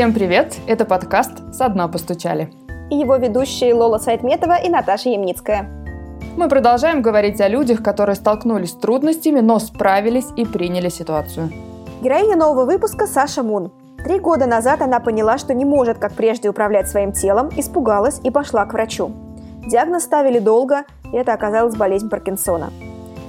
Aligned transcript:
Всем 0.00 0.14
привет! 0.14 0.56
Это 0.66 0.86
подкаст 0.86 1.32
«Со 1.52 1.68
дна 1.68 1.86
постучали». 1.86 2.50
И 2.90 2.96
его 2.96 3.16
ведущие 3.16 3.74
Лола 3.74 3.98
Сайтметова 3.98 4.54
и 4.54 4.70
Наташа 4.70 5.10
Ямницкая. 5.10 5.70
Мы 6.38 6.48
продолжаем 6.48 7.02
говорить 7.02 7.38
о 7.42 7.48
людях, 7.48 7.82
которые 7.82 8.16
столкнулись 8.16 8.70
с 8.70 8.76
трудностями, 8.76 9.40
но 9.40 9.58
справились 9.58 10.24
и 10.36 10.46
приняли 10.46 10.88
ситуацию. 10.88 11.50
Героиня 12.00 12.36
нового 12.36 12.64
выпуска 12.64 13.06
Саша 13.06 13.42
Мун. 13.42 13.72
Три 14.02 14.18
года 14.18 14.46
назад 14.46 14.80
она 14.80 15.00
поняла, 15.00 15.36
что 15.36 15.52
не 15.52 15.66
может, 15.66 15.98
как 15.98 16.14
прежде, 16.14 16.48
управлять 16.48 16.88
своим 16.88 17.12
телом, 17.12 17.50
испугалась 17.54 18.22
и 18.24 18.30
пошла 18.30 18.64
к 18.64 18.72
врачу. 18.72 19.12
Диагноз 19.66 20.04
ставили 20.04 20.38
долго, 20.38 20.84
и 21.12 21.16
это 21.18 21.34
оказалась 21.34 21.76
болезнь 21.76 22.08
Паркинсона. 22.08 22.70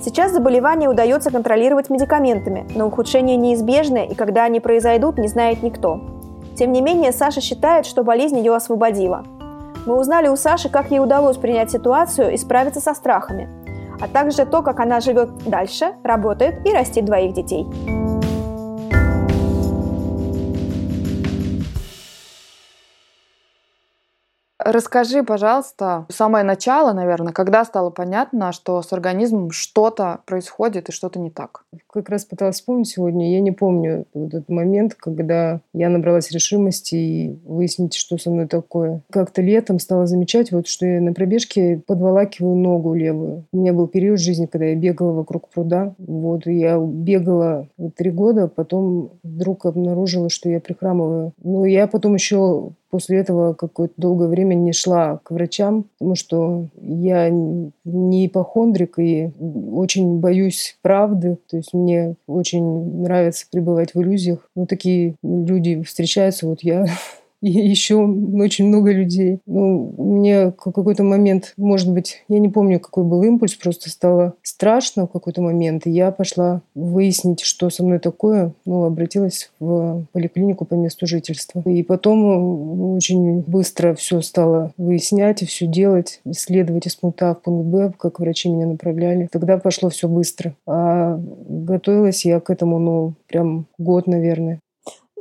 Сейчас 0.02 0.32
заболевание 0.32 0.88
удается 0.88 1.32
контролировать 1.32 1.90
медикаментами, 1.90 2.66
но 2.74 2.88
ухудшение 2.88 3.36
неизбежно, 3.36 4.06
и 4.06 4.16
когда 4.16 4.46
они 4.46 4.62
произойдут, 4.62 5.18
не 5.18 5.28
знает 5.28 5.64
никто. 5.64 6.21
Тем 6.56 6.72
не 6.72 6.82
менее, 6.82 7.12
Саша 7.12 7.42
считает, 7.42 7.86
что 7.86 8.04
болезнь 8.04 8.38
ее 8.38 8.56
освободила. 8.56 9.24
Мы 9.86 10.00
узнали 10.00 10.28
у 10.28 10.36
Саши, 10.36 10.70
как 10.70 10.92
ей 10.92 11.00
удалось 11.00 11.38
принять 11.38 11.72
ситуацию 11.72 12.34
и 12.34 12.38
справиться 12.38 12.82
со 12.82 12.94
страхами, 12.94 13.50
а 14.00 14.08
также 14.08 14.46
то, 14.46 14.62
как 14.62 14.80
она 14.80 15.00
живет 15.00 15.30
дальше, 15.46 15.94
работает 16.04 16.66
и 16.66 16.74
растит 16.74 17.06
двоих 17.06 17.34
детей. 17.34 17.68
Расскажи, 24.64 25.24
пожалуйста, 25.24 26.06
самое 26.10 26.44
начало, 26.44 26.94
наверное, 26.94 27.34
когда 27.34 27.66
стало 27.66 27.90
понятно, 27.90 28.52
что 28.52 28.82
с 28.82 28.94
организмом 28.94 29.52
что-то 29.52 30.20
происходит 30.26 30.90
и 30.90 30.92
что-то 30.92 31.20
не 31.20 31.32
так? 31.32 31.64
Как 31.92 32.10
раз 32.10 32.26
пыталась 32.26 32.56
вспомнить 32.58 32.88
сегодня, 32.88 33.34
я 33.34 33.42
не 33.42 33.52
помню 33.52 34.06
вот 34.14 34.34
этот 34.34 34.50
момент, 34.50 34.96
когда 34.96 35.62
я 35.74 35.90
набралась 35.90 36.32
решимости 36.32 36.96
и 36.96 37.40
выяснить, 37.46 37.96
что 37.96 38.18
со 38.18 38.30
мной 38.30 38.48
такое. 38.48 39.02
Как-то 39.10 39.42
летом 39.42 39.80
стала 39.80 40.06
замечать, 40.06 40.52
вот, 40.52 40.68
что 40.68 40.86
я 40.86 41.02
на 41.02 41.14
пробежке 41.14 41.82
подволакиваю 41.88 42.56
ногу 42.56 42.94
левую. 42.94 43.46
У 43.52 43.58
меня 43.58 43.74
был 43.74 43.88
период 43.88 44.20
жизни, 44.20 44.46
когда 44.46 44.68
я 44.68 44.76
бегала 44.76 45.12
вокруг 45.14 45.50
пруда. 45.50 45.94
Вот, 45.98 46.46
я 46.46 46.78
бегала 46.80 47.68
три 47.96 48.12
года, 48.12 48.48
потом 48.48 49.12
вдруг 49.24 49.66
обнаружила, 49.66 50.30
что 50.30 50.50
я 50.50 50.60
прихрамываю. 50.60 51.34
Но 51.44 51.66
я 51.66 51.88
потом 51.88 52.14
еще 52.14 52.72
после 52.92 53.20
этого 53.20 53.54
какое-то 53.54 53.94
долгое 53.98 54.28
время 54.28 54.54
не 54.54 54.74
шла 54.74 55.20
к 55.24 55.32
врачам, 55.32 55.86
потому 55.98 56.16
что 56.16 56.68
я 56.82 57.30
не 57.30 58.28
ипохондрик 58.28 59.00
и 59.00 59.32
очень 59.40 60.20
боюсь 60.20 60.78
правды. 60.82 61.38
То 61.50 61.58
есть 61.58 61.74
мне 61.74 62.16
очень 62.28 63.02
нравится 63.02 63.48
пребывать 63.50 63.96
в 63.96 64.02
иллюзиях. 64.02 64.50
Ну, 64.56 64.68
такие 64.68 65.16
люди 65.24 65.82
встречаются. 65.82 66.48
Вот 66.48 66.62
я 66.62 66.86
и 67.44 67.50
еще 67.50 67.96
очень 67.96 68.68
много 68.68 68.92
людей. 68.92 69.40
Ну, 69.46 69.94
мне 69.98 70.48
в 70.50 70.72
какой-то 70.72 71.04
момент, 71.04 71.54
может 71.58 71.92
быть, 71.92 72.24
я 72.28 72.40
не 72.40 72.50
помню, 72.50 72.80
какой 72.80 73.04
был 73.04 73.24
импульс, 73.24 73.56
просто 73.56 73.90
стало 73.90 74.34
страшно 74.44 75.08
в 75.08 75.12
какой-то 75.12 75.42
момент, 75.42 75.88
и 75.88 75.92
я 75.92 76.12
пошла 76.12 76.62
выяснить, 76.76 77.42
что 77.42 77.70
со 77.70 77.84
мной 77.84 78.00
такое, 78.00 78.54
ну, 78.66 78.84
обратилась 78.84 79.52
в 79.60 80.06
поликлинику 80.12 80.66
по 80.66 80.76
месту 80.76 81.08
жительства. 81.08 81.64
И 81.66 81.82
потом 81.84 82.96
очень 82.96 83.42
быстро 83.42 83.96
все 83.96 84.22
стало 84.22 84.72
выяснять 84.78 85.42
и 85.42 85.46
все 85.46 85.66
делать, 85.66 86.22
исследовать 86.26 86.86
из 86.86 86.96
пункта 86.96 87.32
А 87.32 87.36
в 87.36 87.42
пункт 87.42 87.68
Б, 87.68 87.92
как 87.98 88.20
врачи 88.20 88.50
меня 88.50 88.68
направляли. 88.68 89.28
Тогда 89.32 89.58
пошло 89.58 89.90
все 89.90 90.08
быстро. 90.08 90.56
А 90.68 91.20
готовилась 91.48 92.24
я 92.26 92.40
к 92.40 92.50
этому, 92.50 92.78
ну, 92.80 93.14
прям 93.28 93.66
год, 93.78 94.08
наверное. 94.08 94.60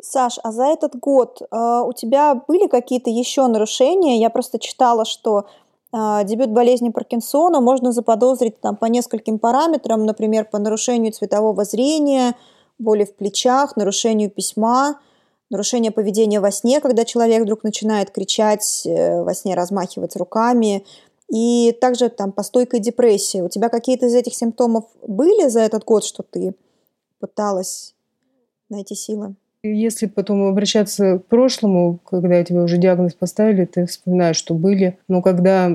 Саш, 0.03 0.38
а 0.43 0.53
за 0.53 0.65
этот 0.65 0.97
год 0.99 1.43
э, 1.43 1.83
у 1.87 1.93
тебя 1.93 2.34
были 2.34 2.66
какие-то 2.66 3.11
еще 3.11 3.47
нарушения? 3.47 4.19
Я 4.19 4.31
просто 4.31 4.59
читала, 4.59 5.05
что 5.05 5.47
э, 5.93 6.21
дебют 6.25 6.50
болезни 6.50 6.91
Паркинсона 6.91 7.61
можно 7.61 7.93
заподозрить 7.93 8.61
там, 8.61 8.77
по 8.77 8.87
нескольким 8.87 9.38
параметрам, 9.38 10.05
например, 10.05 10.47
по 10.47 10.59
нарушению 10.59 11.12
цветового 11.12 11.65
зрения, 11.65 12.34
боли 12.78 13.05
в 13.05 13.15
плечах, 13.15 13.77
нарушению 13.77 14.31
письма, 14.31 14.99
нарушение 15.50 15.91
поведения 15.91 16.41
во 16.41 16.50
сне, 16.50 16.81
когда 16.81 17.05
человек 17.05 17.43
вдруг 17.43 17.62
начинает 17.65 18.11
кричать, 18.11 18.82
э, 18.87 19.22
во 19.22 19.34
сне 19.34 19.55
размахивать 19.55 20.17
руками, 20.17 20.84
и 21.28 21.77
также 21.81 22.09
там 22.09 22.32
по 22.32 22.43
стойкой 22.43 22.81
депрессии. 22.81 23.41
У 23.41 23.49
тебя 23.49 23.69
какие-то 23.69 24.06
из 24.06 24.15
этих 24.15 24.34
симптомов 24.34 24.84
были 25.06 25.49
за 25.49 25.61
этот 25.61 25.84
год, 25.84 26.05
что 26.05 26.22
ты 26.22 26.55
пыталась 27.21 27.94
найти 28.69 28.94
силы? 28.94 29.34
Если 29.62 30.06
потом 30.06 30.44
обращаться 30.44 31.19
к 31.19 31.26
прошлому, 31.26 31.98
когда 32.09 32.43
тебе 32.43 32.62
уже 32.62 32.78
диагноз 32.78 33.12
поставили, 33.12 33.66
ты 33.66 33.87
вспоминаешь, 33.87 34.37
что 34.37 34.54
были. 34.54 34.97
Но 35.06 35.21
когда 35.21 35.71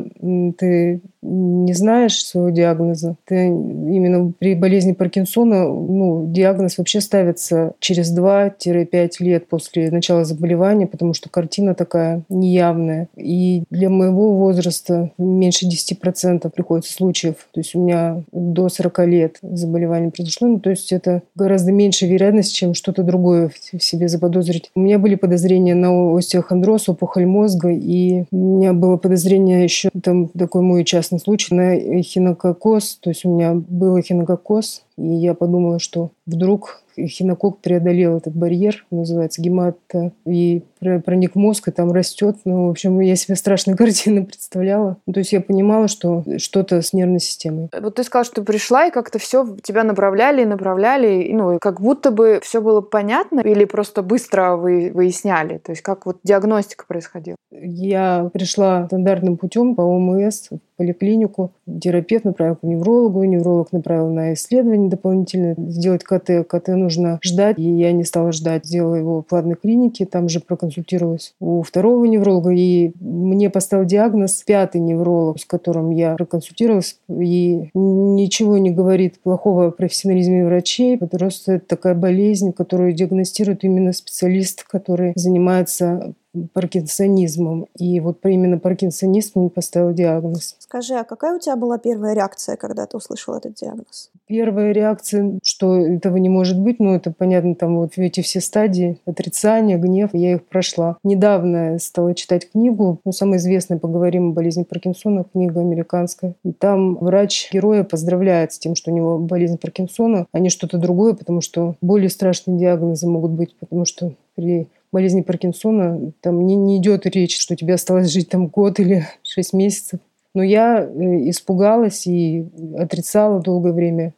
ты 0.58 1.02
не 1.26 1.74
знаешь 1.74 2.24
своего 2.24 2.50
диагноза, 2.50 3.16
ты 3.26 3.48
именно 3.48 4.32
при 4.38 4.56
болезни 4.56 4.94
Паркинсона, 4.94 5.66
ну, 5.66 6.26
диагноз 6.28 6.78
вообще 6.78 7.02
ставится 7.02 7.74
через 7.80 8.16
2-5 8.18 9.10
лет 9.20 9.48
после 9.48 9.90
начала 9.92 10.24
заболевания, 10.24 10.88
потому 10.88 11.14
что 11.14 11.30
картина 11.30 11.74
такая 11.74 12.22
неявная. 12.30 13.08
И 13.16 13.64
для 13.70 13.90
моего 13.90 14.36
возраста 14.36 15.12
меньше 15.18 15.68
10% 15.68 16.50
приходится 16.50 16.94
случаев. 16.94 17.48
То 17.52 17.60
есть 17.60 17.76
у 17.76 17.82
меня 17.82 18.24
до 18.32 18.70
40 18.70 19.08
лет 19.08 19.38
заболевание 19.42 20.12
произошло. 20.12 20.48
Ну, 20.48 20.60
то 20.60 20.70
есть 20.70 20.92
это 20.92 21.24
гораздо 21.36 21.72
меньше 21.72 22.08
вероятность, 22.08 22.54
чем 22.54 22.74
что-то 22.74 23.04
другое 23.04 23.50
в 23.50 23.84
себе 23.84 24.08
заподозрить. 24.08 24.72
У 24.76 24.80
меня 24.80 25.00
были 25.00 25.16
подозрения 25.16 25.76
на 25.76 26.16
остеохондроз, 26.16 26.90
опухоль 26.90 27.26
мозга, 27.26 27.70
и 27.70 28.26
у 28.32 28.58
меня 28.58 28.74
было 28.74 28.98
подозрение 28.98 29.64
еще, 29.64 29.90
там 30.04 30.28
такой 30.30 30.62
мой 30.62 30.84
частный 30.84 31.15
случай, 31.20 31.54
на 31.54 31.76
эхинококоз, 31.76 32.98
то 33.02 33.10
есть 33.10 33.26
у 33.26 33.34
меня 33.34 33.54
был 33.54 33.98
эхинококоз, 33.98 34.85
и 34.98 35.08
я 35.08 35.34
подумала, 35.34 35.80
что 35.80 36.12
вдруг 36.26 36.82
хинокок 36.98 37.60
преодолел 37.60 38.18
этот 38.18 38.36
барьер, 38.36 38.86
называется 38.92 39.42
гемата, 39.42 40.12
и 40.26 40.64
проник 41.04 41.34
в 41.34 41.38
мозг, 41.38 41.68
и 41.68 41.72
там 41.72 41.92
растет. 41.92 42.38
Ну, 42.46 42.68
в 42.68 42.70
общем, 42.70 43.00
я 43.00 43.16
себе 43.16 43.36
страшную 43.36 43.78
картину 43.78 44.26
представляла. 44.26 44.98
Ну, 45.06 45.14
то 45.14 45.20
есть 45.20 45.34
я 45.34 45.42
понимала, 45.42 45.88
что 45.88 46.24
что-то 46.38 46.82
с 46.82 46.94
нервной 46.94 47.20
системой. 47.20 47.70
Вот 47.80 47.96
ты 47.96 48.04
сказала, 48.04 48.26
что 48.26 48.36
ты 48.36 48.44
пришла, 48.44 48.88
и 48.88 48.92
как-то 48.92 49.20
все 49.20 49.46
тебя 49.64 49.84
направляли, 49.84 50.44
направляли, 50.44 51.30
ну, 51.34 51.56
и 51.56 51.60
как 51.60 51.82
будто 51.82 52.12
бы 52.12 52.40
все 52.44 52.62
было 52.62 52.82
понятно, 52.82 53.42
или 53.42 53.66
просто 53.66 54.02
быстро 54.02 54.56
вы 54.56 54.92
выясняли? 54.94 55.58
То 55.58 55.72
есть 55.72 55.82
как 55.82 56.06
вот 56.06 56.18
диагностика 56.24 56.86
происходила? 56.88 57.36
Я 57.52 58.30
пришла 58.34 58.86
стандартным 58.88 59.38
путем 59.38 59.76
по 59.76 59.82
ОМС 59.82 60.50
в 60.52 60.60
поликлинику. 60.78 61.54
Терапевт 61.82 62.26
направил 62.26 62.56
к 62.58 62.64
неврологу, 62.64 63.24
невролог 63.24 63.72
направил 63.72 64.10
на 64.10 64.34
исследование 64.34 64.85
дополнительное, 64.90 65.56
сделать 65.58 66.04
КТ. 66.04 66.48
КТ 66.48 66.70
нужно 66.70 67.20
ждать, 67.24 67.60
и 67.60 67.64
я 67.64 67.92
не 67.92 68.04
стала 68.04 68.32
ждать. 68.32 68.66
Сделала 68.66 68.96
его 68.96 69.22
в 69.22 69.26
платной 69.26 69.56
клинике, 69.56 70.06
там 70.06 70.30
же 70.30 70.40
проконсультировалась 70.40 71.34
у 71.40 71.62
второго 71.62 72.06
невролога, 72.06 72.52
и 72.52 72.92
мне 73.00 73.50
поставил 73.50 73.86
диагноз 73.86 74.44
пятый 74.46 74.82
невролог, 74.82 75.40
с 75.40 75.46
которым 75.46 75.92
я 75.92 76.16
проконсультировалась, 76.16 76.98
и 77.10 77.70
ничего 77.74 78.58
не 78.58 78.72
говорит 78.72 79.20
плохого 79.22 79.68
о 79.68 79.72
профессионализме 79.72 80.46
врачей, 80.46 80.98
просто 80.98 81.54
это 81.54 81.68
такая 81.68 81.96
болезнь, 81.96 82.52
которую 82.52 82.94
диагностирует 82.94 83.64
именно 83.64 83.94
специалист, 83.94 84.64
который 84.64 85.14
занимается 85.16 86.14
паркинсонизмом. 86.54 87.68
И 87.78 88.00
вот 88.00 88.20
именно 88.24 88.58
паркинсонизм 88.58 89.40
мне 89.40 89.50
поставил 89.50 89.94
диагноз. 89.94 90.56
Скажи, 90.60 90.96
а 90.96 91.04
какая 91.04 91.36
у 91.36 91.40
тебя 91.40 91.56
была 91.56 91.78
первая 91.78 92.14
реакция, 92.14 92.56
когда 92.56 92.86
ты 92.86 92.98
услышал 92.98 93.36
этот 93.36 93.56
диагноз? 93.56 94.10
Первая 94.28 94.72
реакция, 94.72 95.40
что 95.44 95.78
этого 95.78 96.18
не 96.18 96.30
может 96.30 96.60
быть, 96.60 96.80
ну 96.80 96.96
это 96.96 97.12
понятно, 97.12 97.56
там 97.56 97.78
вот 97.78 97.92
эти 97.98 98.22
все 98.22 98.42
стадии 98.42 99.00
отрицания, 99.06 99.78
гнев, 99.78 100.10
я 100.14 100.34
их 100.34 100.46
прошла. 100.46 100.98
Недавно 101.04 101.78
стала 101.80 102.16
читать 102.16 102.50
книгу, 102.52 103.00
ну 103.06 103.12
самая 103.12 103.38
известная 103.38 103.78
«Поговорим 103.78 104.30
о 104.30 104.34
болезни 104.34 104.64
Паркинсона», 104.64 105.26
книга 105.32 105.62
американская. 105.62 106.34
И 106.44 106.52
там 106.52 106.96
врач 106.96 107.50
героя 107.52 107.84
поздравляет 107.84 108.54
с 108.54 108.60
тем, 108.60 108.76
что 108.76 108.92
у 108.92 108.96
него 108.96 109.20
болезнь 109.20 109.58
Паркинсона, 109.58 110.28
а 110.32 110.40
не 110.40 110.50
что-то 110.50 110.78
другое, 110.78 111.14
потому 111.14 111.42
что 111.42 111.76
более 111.82 112.10
страшные 112.10 112.58
диагнозы 112.58 113.08
могут 113.08 113.32
быть, 113.32 113.56
потому 113.56 113.86
что 113.86 114.14
при 114.36 114.68
болезни 114.96 115.24
Паркинсона 115.24 116.14
там 116.22 116.46
не, 116.48 116.56
не 116.56 116.78
идет 116.78 117.06
речь, 117.06 117.38
что 117.38 117.58
тебе 117.58 117.74
осталось 117.74 118.08
жить 118.08 118.30
там 118.30 118.48
год 118.48 118.80
или 118.80 119.06
шесть 119.24 119.52
месяцев. 119.52 120.00
Но 120.34 120.42
я 120.42 120.82
э, 120.82 121.30
испугалась 121.30 122.08
и 122.08 122.48
отрицала 122.78 123.42
долгое 123.42 123.74
время. 123.74 124.14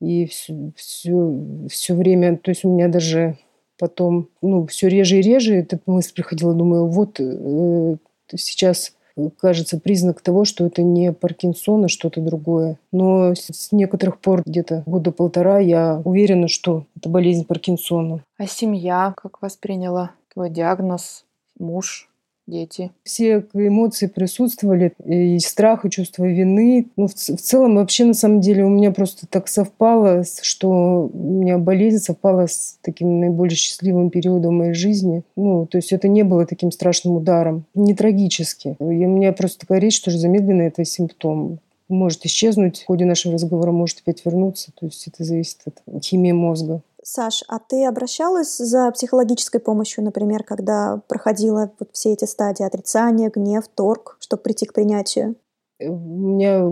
И 0.00 0.26
все, 0.26 0.72
все, 0.74 1.40
все 1.70 1.94
время, 1.94 2.36
то 2.36 2.50
есть 2.50 2.64
у 2.64 2.68
меня 2.68 2.88
даже 2.88 3.38
потом, 3.78 4.28
ну, 4.42 4.66
все 4.66 4.88
реже 4.88 5.18
и 5.18 5.22
реже 5.22 5.54
эта 5.54 5.78
мысль 5.86 6.14
приходила, 6.14 6.52
думаю, 6.52 6.88
вот 6.88 7.20
э, 7.20 7.96
сейчас 8.34 8.96
кажется 9.38 9.78
признак 9.78 10.20
того, 10.20 10.44
что 10.44 10.66
это 10.66 10.82
не 10.82 11.12
Паркинсон, 11.12 11.84
а 11.84 11.88
что-то 11.88 12.20
другое. 12.20 12.78
Но 12.92 13.34
с 13.34 13.72
некоторых 13.72 14.18
пор, 14.18 14.42
где-то 14.44 14.82
года 14.86 15.12
полтора, 15.12 15.58
я 15.58 16.00
уверена, 16.04 16.48
что 16.48 16.84
это 16.96 17.08
болезнь 17.08 17.44
Паркинсона. 17.44 18.22
А 18.36 18.46
семья 18.46 19.14
как 19.16 19.42
восприняла 19.42 20.12
твой 20.32 20.50
диагноз, 20.50 21.24
муж, 21.58 22.07
дети? 22.48 22.90
Все 23.04 23.44
эмоции 23.54 24.06
присутствовали, 24.06 24.92
и 25.04 25.38
страх, 25.38 25.84
и 25.84 25.90
чувство 25.90 26.24
вины. 26.24 26.88
Ну, 26.96 27.06
в, 27.06 27.14
в 27.14 27.40
целом, 27.40 27.76
вообще, 27.76 28.04
на 28.04 28.14
самом 28.14 28.40
деле, 28.40 28.64
у 28.64 28.68
меня 28.68 28.90
просто 28.90 29.26
так 29.26 29.48
совпало, 29.48 30.24
что 30.42 31.10
у 31.12 31.18
меня 31.18 31.58
болезнь 31.58 31.98
совпала 31.98 32.46
с 32.46 32.78
таким 32.82 33.20
наиболее 33.20 33.56
счастливым 33.56 34.10
периодом 34.10 34.58
моей 34.58 34.74
жизни. 34.74 35.22
Ну, 35.36 35.66
то 35.66 35.78
есть 35.78 35.92
это 35.92 36.08
не 36.08 36.22
было 36.22 36.46
таким 36.46 36.72
страшным 36.72 37.16
ударом. 37.16 37.64
Не 37.74 37.94
трагически. 37.94 38.76
И 38.78 38.82
у 38.82 39.08
меня 39.08 39.32
просто 39.32 39.60
такая 39.60 39.78
речь, 39.78 39.96
что 39.96 40.10
же 40.10 40.18
замедленно 40.18 40.62
это 40.62 40.84
симптом 40.84 41.60
может 41.88 42.24
исчезнуть 42.26 42.82
в 42.82 42.86
ходе 42.86 43.04
нашего 43.04 43.34
разговора, 43.34 43.72
может 43.72 44.00
опять 44.00 44.24
вернуться. 44.24 44.72
То 44.78 44.86
есть 44.86 45.06
это 45.08 45.24
зависит 45.24 45.58
от 45.66 46.04
химии 46.04 46.32
мозга. 46.32 46.82
Саш, 47.10 47.42
а 47.48 47.58
ты 47.58 47.86
обращалась 47.86 48.58
за 48.58 48.90
психологической 48.90 49.62
помощью, 49.62 50.04
например, 50.04 50.44
когда 50.44 51.00
проходила 51.08 51.72
вот 51.78 51.88
все 51.94 52.12
эти 52.12 52.26
стадии 52.26 52.62
отрицания, 52.62 53.30
гнев, 53.30 53.66
торг, 53.66 54.18
чтобы 54.20 54.42
прийти 54.42 54.66
к 54.66 54.74
принятию? 54.74 55.36
Э, 55.78 55.88
у 55.88 55.96
меня 55.96 56.70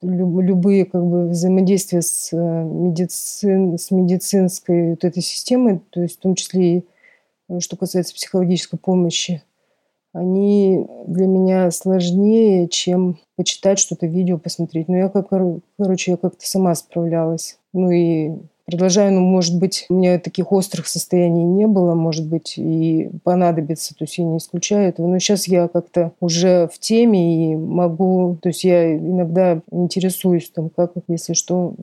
любые 0.00 0.86
как 0.86 1.04
бы 1.04 1.28
взаимодействия 1.28 2.00
с, 2.00 2.32
э, 2.32 2.36
медицин, 2.36 3.76
с 3.76 3.90
медицинской 3.90 4.92
вот 4.92 5.04
этой 5.04 5.22
системой, 5.22 5.82
то 5.90 6.00
есть 6.00 6.16
в 6.16 6.20
том 6.20 6.34
числе 6.34 6.78
и 6.78 6.86
э, 7.50 7.60
что 7.60 7.76
касается 7.76 8.14
психологической 8.14 8.78
помощи, 8.78 9.42
они 10.14 10.86
для 11.06 11.26
меня 11.26 11.70
сложнее, 11.72 12.68
чем 12.68 13.18
почитать 13.36 13.78
что-то, 13.78 14.06
видео 14.06 14.38
посмотреть. 14.38 14.88
Но 14.88 14.96
я 14.96 15.10
как, 15.10 15.28
короче, 15.28 16.12
я 16.12 16.16
как-то 16.16 16.46
сама 16.46 16.74
справлялась. 16.74 17.58
Ну 17.74 17.90
и 17.90 18.32
Продолжаю, 18.72 19.12
ну, 19.12 19.20
может 19.20 19.58
быть, 19.58 19.84
у 19.90 19.94
меня 19.94 20.18
таких 20.18 20.50
острых 20.50 20.88
состояний 20.88 21.44
не 21.44 21.66
было, 21.66 21.94
может 21.94 22.26
быть, 22.26 22.54
и 22.56 23.10
понадобится, 23.22 23.94
то 23.94 24.04
есть 24.04 24.16
я 24.16 24.24
не 24.24 24.38
исключаю 24.38 24.88
этого. 24.88 25.08
Но 25.08 25.18
сейчас 25.18 25.46
я 25.46 25.68
как-то 25.68 26.12
уже 26.20 26.70
в 26.72 26.78
теме 26.78 27.52
и 27.52 27.54
могу, 27.56 28.38
то 28.40 28.48
есть 28.48 28.64
я 28.64 28.96
иногда 28.96 29.60
интересуюсь 29.70 30.48
там, 30.48 30.70
как, 30.70 30.92
если 31.06 31.34
что, 31.34 31.74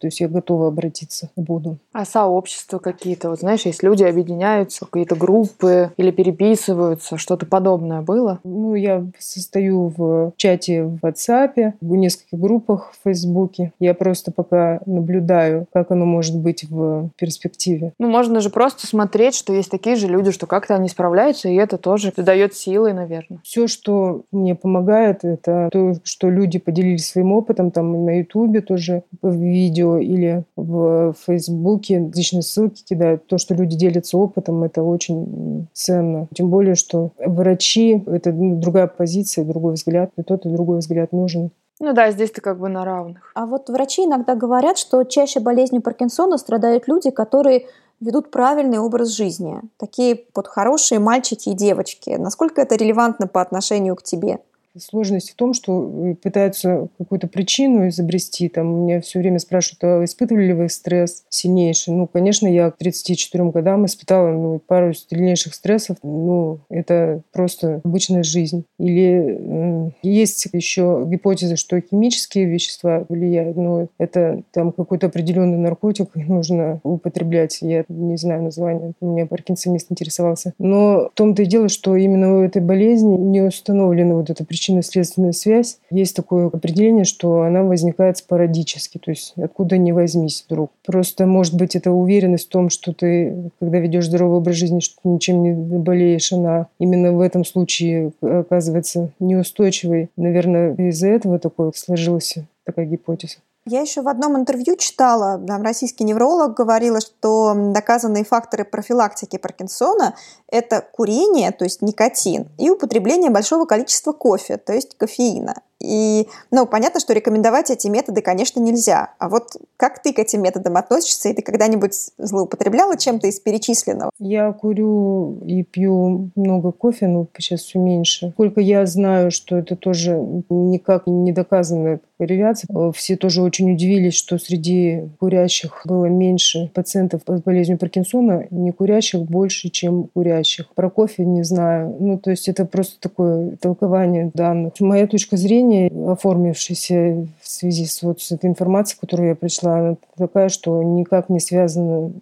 то 0.00 0.06
есть 0.06 0.20
я 0.20 0.28
готова 0.28 0.68
обратиться 0.68 1.28
буду. 1.36 1.76
А 1.92 2.06
сообщества 2.06 2.78
какие-то, 2.78 3.28
вот 3.28 3.40
знаешь, 3.40 3.66
есть 3.66 3.82
люди 3.82 4.04
объединяются, 4.04 4.86
какие-то 4.86 5.16
группы 5.16 5.92
или 5.98 6.10
переписываются, 6.10 7.18
что-то 7.18 7.44
подобное 7.44 8.00
было? 8.00 8.40
Ну, 8.42 8.74
я 8.74 9.04
состою 9.18 9.92
в 9.94 10.32
чате 10.38 10.84
в 10.84 11.00
WhatsApp, 11.02 11.74
в 11.82 11.94
нескольких 11.94 12.38
группах 12.38 12.94
в 12.94 13.04
Фейсбуке. 13.04 13.74
Я 13.78 13.92
просто 13.92 14.32
пока 14.32 14.80
наблюдаю, 14.86 15.66
как 15.74 15.90
оно 15.90 16.06
может 16.06 16.28
может 16.28 16.37
быть 16.38 16.64
в 16.68 17.10
перспективе. 17.16 17.92
Ну, 17.98 18.08
можно 18.08 18.40
же 18.40 18.50
просто 18.50 18.86
смотреть, 18.86 19.34
что 19.34 19.52
есть 19.52 19.70
такие 19.70 19.96
же 19.96 20.06
люди, 20.06 20.30
что 20.30 20.46
как-то 20.46 20.74
они 20.74 20.88
справляются, 20.88 21.48
и 21.48 21.54
это 21.54 21.78
тоже 21.78 22.12
дает 22.16 22.54
силы, 22.54 22.92
наверное. 22.92 23.40
Все, 23.44 23.66
что 23.66 24.22
мне 24.32 24.54
помогает, 24.54 25.24
это 25.24 25.68
то, 25.72 25.94
что 26.04 26.30
люди 26.30 26.58
поделились 26.58 27.08
своим 27.08 27.32
опытом, 27.32 27.70
там 27.70 28.04
на 28.04 28.18
Ютубе 28.18 28.60
тоже 28.60 29.02
в 29.22 29.34
видео 29.34 29.98
или 29.98 30.44
в 30.56 31.14
Фейсбуке 31.26 32.10
личные 32.14 32.42
ссылки 32.42 32.82
кидают. 32.84 33.26
То, 33.26 33.38
что 33.38 33.54
люди 33.54 33.76
делятся 33.76 34.18
опытом, 34.18 34.62
это 34.62 34.82
очень 34.82 35.66
ценно. 35.72 36.28
Тем 36.34 36.50
более, 36.50 36.74
что 36.74 37.12
врачи— 37.18 38.02
это 38.06 38.32
другая 38.32 38.86
позиция, 38.86 39.44
другой 39.44 39.74
взгляд, 39.74 40.10
и 40.16 40.22
тот 40.22 40.46
и 40.46 40.50
другой 40.50 40.78
взгляд 40.78 41.12
нужен. 41.12 41.50
Ну 41.80 41.92
да, 41.92 42.10
здесь 42.10 42.32
ты 42.32 42.40
как 42.40 42.58
бы 42.58 42.68
на 42.68 42.84
равных. 42.84 43.30
А 43.34 43.46
вот 43.46 43.68
врачи 43.68 44.04
иногда 44.04 44.34
говорят, 44.34 44.78
что 44.78 45.04
чаще 45.04 45.38
болезнью 45.38 45.80
Паркинсона 45.80 46.36
страдают 46.36 46.88
люди, 46.88 47.10
которые 47.10 47.66
ведут 48.00 48.30
правильный 48.30 48.78
образ 48.78 49.08
жизни. 49.08 49.60
Такие 49.76 50.24
вот 50.34 50.48
хорошие 50.48 50.98
мальчики 50.98 51.50
и 51.50 51.54
девочки. 51.54 52.10
Насколько 52.10 52.62
это 52.62 52.74
релевантно 52.74 53.26
по 53.26 53.40
отношению 53.40 53.94
к 53.96 54.02
тебе? 54.02 54.40
Сложность 54.76 55.30
в 55.30 55.34
том, 55.34 55.54
что 55.54 56.10
э, 56.10 56.14
пытаются 56.14 56.88
какую-то 56.98 57.26
причину 57.26 57.88
изобрести. 57.88 58.48
Там 58.48 58.84
меня 58.84 59.00
все 59.00 59.18
время 59.18 59.38
спрашивают, 59.38 59.82
а 59.82 60.04
испытывали 60.04 60.46
ли 60.46 60.52
вы 60.52 60.68
стресс 60.68 61.24
сильнейший? 61.30 61.94
Ну, 61.94 62.06
конечно, 62.06 62.46
я 62.46 62.70
к 62.70 62.76
34 62.76 63.50
годам 63.50 63.86
испытала 63.86 64.30
ну, 64.30 64.58
пару 64.58 64.92
сильнейших 64.92 65.54
стрессов. 65.54 65.96
Ну, 66.02 66.60
это 66.68 67.22
просто 67.32 67.80
обычная 67.84 68.22
жизнь. 68.22 68.64
Или 68.78 69.92
есть 70.02 70.46
еще 70.52 71.04
гипотеза, 71.06 71.56
что 71.56 71.80
химические 71.80 72.44
вещества 72.44 73.04
влияют. 73.08 73.56
Но 73.56 73.88
это 73.98 74.42
там 74.52 74.72
какой-то 74.72 75.06
определенный 75.06 75.58
наркотик 75.58 76.14
нужно 76.14 76.80
употреблять. 76.84 77.58
Я 77.62 77.84
не 77.88 78.16
знаю 78.16 78.42
название. 78.42 78.92
У 79.00 79.06
меня 79.06 79.26
паркинсонист 79.26 79.90
интересовался. 79.90 80.52
Но 80.58 81.08
в 81.08 81.10
том-то 81.14 81.42
и 81.42 81.46
дело, 81.46 81.68
что 81.68 81.96
именно 81.96 82.38
у 82.38 82.42
этой 82.42 82.62
болезни 82.62 83.16
не 83.16 83.40
установлена 83.40 84.14
вот 84.14 84.30
эта 84.30 84.44
причина 84.44 84.57
причинно-следственная 84.58 85.32
связь, 85.32 85.78
есть 85.90 86.16
такое 86.16 86.48
определение, 86.48 87.04
что 87.04 87.42
она 87.42 87.62
возникает 87.62 88.18
спорадически, 88.18 88.98
то 88.98 89.12
есть 89.12 89.34
откуда 89.36 89.78
не 89.78 89.92
возьмись 89.92 90.44
вдруг. 90.46 90.72
Просто, 90.84 91.26
может 91.26 91.54
быть, 91.54 91.76
это 91.76 91.92
уверенность 91.92 92.46
в 92.46 92.50
том, 92.50 92.68
что 92.68 92.92
ты, 92.92 93.50
когда 93.60 93.78
ведешь 93.78 94.06
здоровый 94.06 94.38
образ 94.38 94.56
жизни, 94.56 94.80
что 94.80 94.96
ты 95.02 95.08
ничем 95.08 95.42
не 95.42 95.78
болеешь, 95.78 96.32
она 96.32 96.66
именно 96.80 97.12
в 97.12 97.20
этом 97.20 97.44
случае 97.44 98.12
оказывается 98.20 99.12
неустойчивой. 99.20 100.10
Наверное, 100.16 100.74
из-за 100.74 101.08
этого 101.08 101.38
такое 101.38 101.70
сложилась 101.74 102.34
такая 102.64 102.86
гипотеза. 102.86 103.36
Я 103.70 103.82
еще 103.82 104.00
в 104.00 104.08
одном 104.08 104.34
интервью 104.34 104.76
читала, 104.76 105.38
там 105.46 105.62
российский 105.62 106.04
невролог 106.04 106.54
говорила, 106.54 107.00
что 107.00 107.54
доказанные 107.54 108.24
факторы 108.24 108.64
профилактики 108.64 109.36
Паркинсона– 109.36 110.14
это 110.50 110.82
курение, 110.92 111.50
то 111.50 111.64
есть 111.64 111.82
никотин, 111.82 112.48
и 112.56 112.70
употребление 112.70 113.30
большого 113.30 113.66
количества 113.66 114.12
кофе, 114.12 114.56
то 114.56 114.72
есть 114.72 114.96
кофеина. 114.96 115.56
И, 115.80 116.26
ну, 116.50 116.66
понятно, 116.66 116.98
что 116.98 117.12
рекомендовать 117.12 117.70
эти 117.70 117.86
методы, 117.88 118.20
конечно, 118.20 118.58
нельзя. 118.58 119.14
А 119.18 119.28
вот 119.28 119.56
как 119.76 120.02
ты 120.02 120.12
к 120.12 120.18
этим 120.18 120.42
методам 120.42 120.76
относишься? 120.76 121.28
И 121.28 121.34
ты 121.34 121.42
когда-нибудь 121.42 121.94
злоупотребляла 122.18 122.96
чем-то 122.96 123.28
из 123.28 123.38
перечисленного? 123.38 124.10
Я 124.18 124.52
курю 124.52 125.38
и 125.46 125.62
пью 125.62 126.30
много 126.34 126.72
кофе, 126.72 127.06
но 127.06 127.28
сейчас 127.38 127.60
все 127.60 127.78
меньше. 127.78 128.30
Сколько 128.30 128.60
я 128.60 128.86
знаю, 128.86 129.30
что 129.30 129.56
это 129.56 129.76
тоже 129.76 130.16
никак 130.48 131.06
не 131.06 131.30
доказанная 131.30 132.00
корреляция. 132.18 132.68
Все 132.92 133.16
тоже 133.16 133.42
очень 133.42 133.72
удивились, 133.72 134.14
что 134.14 134.38
среди 134.38 135.02
курящих 135.20 135.82
было 135.84 136.06
меньше 136.06 136.70
пациентов 136.74 137.22
с 137.26 137.40
болезнью 137.42 137.78
Паркинсона, 137.78 138.46
не 138.50 138.72
курящих 138.72 139.22
больше, 139.22 139.68
чем 139.70 140.08
курящих. 140.12 140.68
Про 140.74 140.90
кофе 140.90 141.24
не 141.24 141.44
знаю. 141.44 141.96
Ну, 142.00 142.18
то 142.18 142.30
есть 142.30 142.48
это 142.48 142.64
просто 142.64 143.00
такое 143.00 143.56
толкование 143.56 144.30
данных. 144.34 144.74
Моя 144.80 145.06
точка 145.06 145.36
зрения 145.36 145.68
мнение, 145.68 146.12
оформившееся 146.12 147.26
в 147.40 147.48
связи 147.48 147.86
с, 147.86 148.02
вот, 148.02 148.20
с 148.20 148.32
этой 148.32 148.50
информацией, 148.50 149.00
которую 149.00 149.28
я 149.30 149.34
пришла, 149.34 149.78
она 149.78 149.96
такая, 150.16 150.48
что 150.48 150.82
никак 150.82 151.28
не 151.28 151.40
связано 151.40 152.12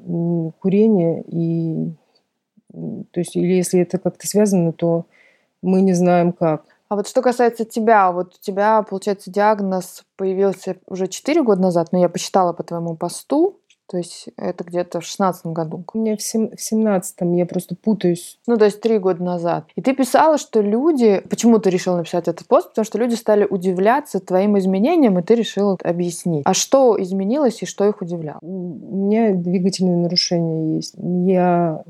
курение 0.60 1.22
и... 1.28 1.92
То 2.72 3.20
есть, 3.20 3.36
или 3.36 3.54
если 3.54 3.80
это 3.80 3.96
как-то 3.98 4.26
связано, 4.26 4.72
то 4.72 5.06
мы 5.62 5.80
не 5.80 5.94
знаем 5.94 6.32
как. 6.32 6.64
А 6.88 6.96
вот 6.96 7.08
что 7.08 7.22
касается 7.22 7.64
тебя, 7.64 8.12
вот 8.12 8.34
у 8.34 8.38
тебя, 8.40 8.82
получается, 8.82 9.30
диагноз 9.30 10.04
появился 10.16 10.76
уже 10.86 11.08
4 11.08 11.42
года 11.42 11.62
назад, 11.62 11.88
но 11.92 11.98
я 11.98 12.08
посчитала 12.08 12.52
по 12.52 12.62
твоему 12.62 12.96
посту, 12.96 13.60
то 13.88 13.98
есть 13.98 14.28
это 14.36 14.64
где-то 14.64 15.00
в 15.00 15.04
шестнадцатом 15.04 15.54
году. 15.54 15.84
У 15.94 15.98
меня 15.98 16.16
в 16.16 16.22
семнадцатом, 16.22 17.32
я 17.34 17.46
просто 17.46 17.76
путаюсь. 17.76 18.38
Ну, 18.46 18.56
то 18.56 18.64
есть 18.64 18.80
три 18.80 18.98
года 18.98 19.22
назад. 19.22 19.66
И 19.76 19.80
ты 19.80 19.94
писала, 19.94 20.38
что 20.38 20.60
люди... 20.60 21.22
Почему 21.30 21.58
ты 21.60 21.70
решила 21.70 21.96
написать 21.96 22.26
этот 22.26 22.48
пост? 22.48 22.70
Потому 22.70 22.84
что 22.84 22.98
люди 22.98 23.14
стали 23.14 23.46
удивляться 23.48 24.18
твоим 24.18 24.58
изменениям, 24.58 25.18
и 25.18 25.22
ты 25.22 25.36
решила 25.36 25.78
объяснить. 25.84 26.42
А 26.46 26.54
что 26.54 27.00
изменилось 27.00 27.62
и 27.62 27.66
что 27.66 27.88
их 27.88 28.02
удивляло? 28.02 28.38
У 28.42 29.06
меня 29.06 29.32
двигательные 29.32 29.96
нарушения 29.96 30.76
есть. 30.76 30.94
Я 30.96 31.84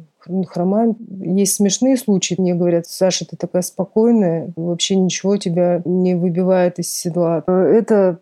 хромаю. 0.49 0.97
Есть 1.09 1.55
смешные 1.55 1.97
случаи. 1.97 2.37
Мне 2.39 2.55
говорят, 2.55 2.87
Саша, 2.87 3.27
ты 3.27 3.37
такая 3.37 3.63
спокойная, 3.63 4.53
вообще 4.57 4.97
ничего 4.97 5.37
тебя 5.37 5.83
не 5.85 6.15
выбивает 6.15 6.79
из 6.79 6.93
седла. 6.93 7.43
Это 7.47 8.19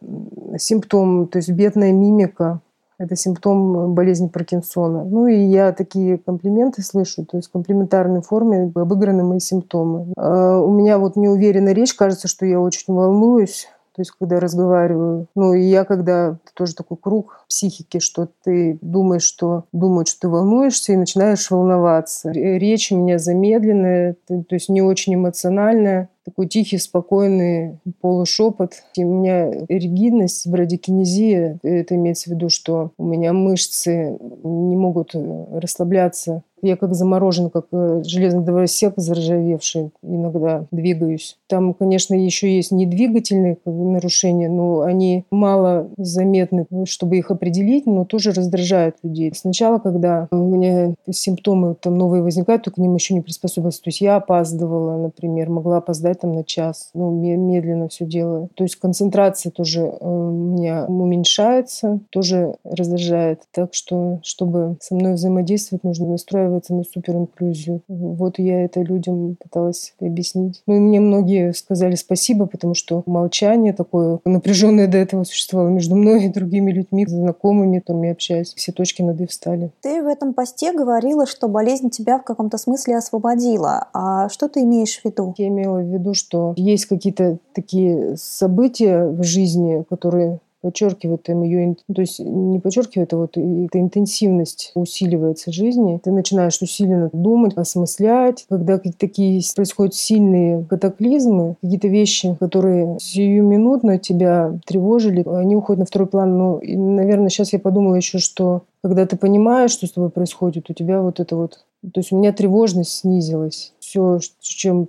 симптом, 0.59 1.27
то 1.29 1.39
есть 1.39 1.51
бедная 1.51 1.93
мимика, 1.93 2.61
это 2.99 3.17
симптом 3.17 3.95
болезни 3.95 4.29
Паркинсона. 4.29 5.05
Ну 5.05 5.27
и 5.27 5.37
я 5.37 5.73
такие 5.73 6.19
комплименты 6.19 6.83
слышу, 6.83 7.25
то 7.25 7.37
есть 7.37 7.49
в 7.49 7.53
комплиментарной 7.53 8.23
форме 8.23 8.71
обыграны 8.75 9.25
мои 9.25 9.41
симптомы. 9.41 10.13
А 10.17 10.59
у 10.61 10.71
меня 10.71 10.99
вот 10.99 11.17
неуверенная 11.17 11.73
речь, 11.73 11.95
кажется, 11.95 12.29
что 12.29 12.47
я 12.47 12.61
очень 12.61 12.95
волнуюсь, 12.95 13.69
то 13.95 14.01
есть, 14.01 14.11
когда 14.11 14.41
разговариваю. 14.41 15.29
Ну, 15.35 15.55
и 15.55 15.63
я, 15.63 15.85
когда 15.85 16.39
тоже 16.55 16.75
такой 16.75 16.97
круг 17.01 17.45
психики, 17.49 18.01
что 18.01 18.29
ты 18.45 18.79
думаешь, 18.81 19.23
что 19.23 19.65
думают, 19.73 20.09
что 20.09 20.23
ты 20.23 20.29
волнуешься, 20.29 20.93
и 20.93 20.97
начинаешь 20.97 21.51
волноваться. 21.51 22.31
Речь 22.33 22.91
у 22.91 22.97
меня 22.97 23.19
замедленная, 23.19 24.17
то 24.27 24.45
есть 24.51 24.69
не 24.69 24.83
очень 24.83 25.15
эмоциональная 25.15 26.09
такой 26.25 26.49
тихий, 26.49 26.79
спокойный 26.79 27.79
полушепот. 28.01 28.73
И 28.97 29.05
у 29.05 29.13
меня 29.13 29.51
ригидность, 29.69 30.47
брадикинезия. 30.49 31.59
Это 31.63 31.97
имеется 31.97 32.31
в 32.31 32.33
виду, 32.33 32.49
что 32.49 32.93
у 32.97 33.05
меня 33.05 33.33
мышцы 33.33 34.19
не 34.43 34.77
могут 34.77 35.15
расслабляться 35.15 36.43
Я 36.65 36.77
как 36.77 36.95
заморожен, 36.95 37.51
как 37.51 37.67
э, 37.73 38.03
железный 38.07 38.43
дровосек 38.43 38.95
заржавевший 38.97 39.91
иногда 40.03 40.65
двигаюсь. 40.71 41.37
Там, 41.47 41.75
конечно, 41.75 42.15
еще 42.15 42.55
есть 42.57 42.73
недвигательные 42.73 43.59
нарушения, 43.67 44.49
но 44.49 44.81
они 44.81 45.25
мало 45.31 45.91
заметны, 45.99 46.67
чтобы 46.87 47.19
их 47.19 47.31
определить, 47.31 47.85
но 47.85 48.07
тоже 48.07 48.33
раздражают 48.33 48.97
людей. 49.03 49.31
Сначала, 49.35 49.79
когда 49.79 50.27
у 50.31 50.37
меня 50.37 50.95
симптомы 51.11 51.77
там 51.79 51.99
новые 51.99 52.23
возникают, 52.23 52.63
то 52.63 52.71
к 52.71 52.79
ним 52.79 52.95
еще 52.95 53.13
не 53.13 53.21
приспособился. 53.21 53.83
То 53.83 53.89
есть 53.89 54.01
я 54.01 54.17
опаздывала, 54.17 54.97
например, 54.97 55.51
могла 55.51 55.79
опоздать 55.79 56.21
там 56.21 56.33
на 56.33 56.45
час, 56.45 56.91
ну, 56.95 57.11
медленно 57.11 57.89
все 57.89 58.07
делаю. 58.07 58.49
То 58.55 58.65
есть 58.65 58.77
концентрация 58.77 59.53
тоже 59.53 59.81
э, 59.83 59.97
у 60.01 60.31
меня 60.31 60.87
уменьшается, 60.87 62.01
тоже 62.09 62.55
раздражает. 62.65 63.43
Так 63.53 63.75
что, 63.75 64.21
чтобы 64.23 64.79
со 64.81 64.95
мной 64.95 65.15
взаимодействовать, 65.15 65.85
нужно 65.85 66.07
настраиваться 66.55 66.75
на 66.75 66.85
суперинклюзию. 66.85 67.83
Вот 67.89 68.39
я 68.39 68.65
это 68.65 68.81
людям 68.81 69.37
пыталась 69.37 69.95
объяснить. 70.01 70.63
Ну 70.67 70.77
и 70.77 70.79
мне 70.79 71.01
многие 71.01 71.53
сказали 71.53 71.95
спасибо, 71.95 72.47
потому 72.47 72.75
что 72.75 73.03
молчание 73.07 73.73
такое 73.73 74.21
напряженное 74.25 74.87
до 74.87 74.99
этого 74.99 75.25
существовало 75.25 75.69
между 75.69 75.97
мной 75.97 76.25
и 76.25 76.29
другими 76.29 76.71
людьми, 76.73 77.07
знакомыми, 77.07 77.81
которыми 77.81 78.07
я 78.07 78.13
общаюсь. 78.13 78.55
Все 78.55 78.73
точки 78.73 79.03
над 79.03 79.21
«и» 79.21 79.27
встали. 79.27 79.71
Ты 79.81 80.03
в 80.03 80.07
этом 80.07 80.35
посте 80.35 80.73
говорила, 80.73 81.27
что 81.27 81.49
болезнь 81.49 81.91
тебя 81.91 82.19
в 82.19 82.25
каком-то 82.25 82.59
смысле 82.59 82.97
освободила. 82.97 83.89
А 83.93 84.29
что 84.29 84.49
ты 84.49 84.63
имеешь 84.63 85.01
в 85.01 85.05
виду? 85.05 85.35
Я 85.39 85.49
имела 85.49 85.79
в 85.79 85.87
виду, 85.87 86.15
что 86.15 86.55
есть 86.57 86.87
какие-то 86.87 87.39
такие 87.53 88.17
события 88.17 89.07
в 89.07 89.23
жизни, 89.23 89.85
которые 89.89 90.39
подчеркивает 90.65 91.25
там 91.25 91.43
ее, 91.43 91.77
то 91.95 92.01
есть 92.01 92.19
не 92.21 92.59
подчеркивает, 92.59 93.13
а 93.13 93.19
вот 93.19 93.37
эта 93.37 93.79
интенсивность 93.79 94.73
усиливается 94.75 95.53
жизни. 95.53 96.01
Ты 96.03 96.11
начинаешь 96.11 96.59
усиленно 96.63 97.11
думать, 97.13 97.53
осмыслять. 97.55 98.47
Когда 98.49 98.79
такие 98.79 99.43
происходят 99.55 99.95
сильные 99.95 100.65
катаклизмы, 100.65 101.57
какие-то 101.61 101.89
вещи, 101.89 102.35
которые 102.41 102.97
сиюминутно 102.99 103.99
тебя 103.99 104.59
тревожили, 104.65 105.23
они 105.29 105.55
уходят 105.55 105.81
на 105.81 105.85
второй 105.85 106.09
план. 106.09 106.39
Но, 106.39 106.59
и, 106.61 106.75
наверное, 106.77 107.29
сейчас 107.29 107.53
я 107.53 107.59
подумала 107.59 107.97
еще, 107.97 108.17
что 108.17 108.63
когда 108.83 109.05
ты 109.05 109.19
понимаешь, 109.19 109.71
что 109.71 109.87
с 109.87 109.93
тобой 109.93 110.09
происходит, 110.09 110.71
у 110.71 110.73
тебя 110.73 111.03
вот 111.03 111.21
это 111.21 111.37
вот... 111.37 111.67
То 111.93 112.01
есть 112.01 112.11
у 112.11 112.17
меня 112.17 112.33
тревожность 112.33 112.93
снизилась. 112.93 113.75
Все, 113.81 114.19
чем 114.41 114.89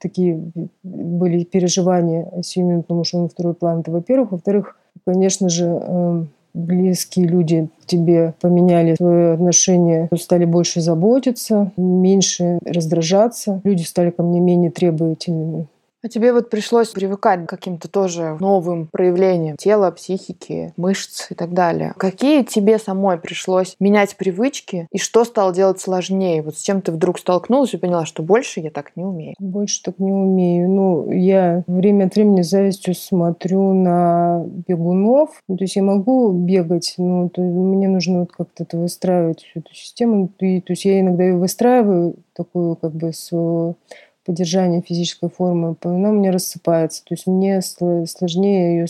такие 0.00 0.50
были 0.82 1.44
переживания 1.44 2.28
сиюминутно 2.42 2.98
ушло 2.98 3.22
на 3.22 3.28
второй 3.28 3.54
план, 3.54 3.80
это 3.80 3.92
во-первых. 3.92 4.32
Во-вторых, 4.32 4.76
Конечно 5.06 5.48
же, 5.48 5.64
эм, 5.64 6.28
близкие 6.54 7.26
люди 7.26 7.68
тебе 7.86 8.34
поменяли 8.40 8.94
свое 8.94 9.32
отношение, 9.32 10.08
стали 10.18 10.44
больше 10.44 10.80
заботиться, 10.80 11.72
меньше 11.76 12.58
раздражаться, 12.64 13.60
люди 13.64 13.82
стали 13.82 14.10
ко 14.10 14.22
мне 14.22 14.40
менее 14.40 14.70
требовательными. 14.70 15.66
А 16.04 16.08
тебе 16.08 16.32
вот 16.32 16.50
пришлось 16.50 16.88
привыкать 16.88 17.46
к 17.46 17.48
каким-то 17.48 17.88
тоже 17.88 18.36
новым 18.40 18.88
проявлениям 18.88 19.56
тела, 19.56 19.92
психики, 19.92 20.72
мышц 20.76 21.30
и 21.30 21.34
так 21.34 21.52
далее. 21.52 21.94
Какие 21.96 22.42
тебе 22.42 22.78
самой 22.78 23.18
пришлось 23.18 23.76
менять 23.78 24.16
привычки 24.16 24.88
и 24.90 24.98
что 24.98 25.24
стало 25.24 25.54
делать 25.54 25.80
сложнее? 25.80 26.42
Вот 26.42 26.56
с 26.56 26.62
чем 26.62 26.82
ты 26.82 26.90
вдруг 26.90 27.20
столкнулась 27.20 27.74
и 27.74 27.76
поняла, 27.76 28.04
что 28.04 28.24
больше 28.24 28.58
я 28.58 28.70
так 28.70 28.96
не 28.96 29.04
умею? 29.04 29.36
Больше 29.38 29.80
так 29.84 30.00
не 30.00 30.10
умею. 30.10 30.68
Ну, 30.68 31.12
я 31.12 31.62
время 31.68 32.06
от 32.06 32.16
времени 32.16 32.42
с 32.42 32.50
завистью 32.50 32.96
смотрю 32.96 33.72
на 33.72 34.42
бегунов. 34.66 35.40
Ну, 35.46 35.56
то 35.56 35.62
есть 35.62 35.76
я 35.76 35.84
могу 35.84 36.32
бегать, 36.32 36.94
но 36.98 37.30
мне 37.36 37.88
нужно 37.88 38.20
вот 38.20 38.32
как-то 38.32 38.64
это 38.64 38.76
выстраивать, 38.76 39.44
всю 39.44 39.60
эту 39.60 39.72
систему. 39.72 40.30
И, 40.40 40.60
то 40.60 40.72
есть 40.72 40.84
я 40.84 40.98
иногда 40.98 41.22
ее 41.22 41.36
выстраиваю, 41.36 42.16
такую 42.34 42.74
как 42.74 42.92
бы 42.92 43.12
свою 43.12 43.76
поддержания 44.24 44.82
физической 44.82 45.28
формы, 45.28 45.76
она 45.82 46.10
у 46.10 46.12
меня 46.12 46.32
рассыпается. 46.32 47.04
То 47.04 47.14
есть 47.14 47.26
мне 47.26 47.60
сложнее 47.60 48.76
ее 48.76 48.86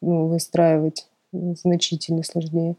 ну, 0.00 0.26
выстраивать, 0.26 1.06
значительно 1.32 2.22
сложнее. 2.22 2.76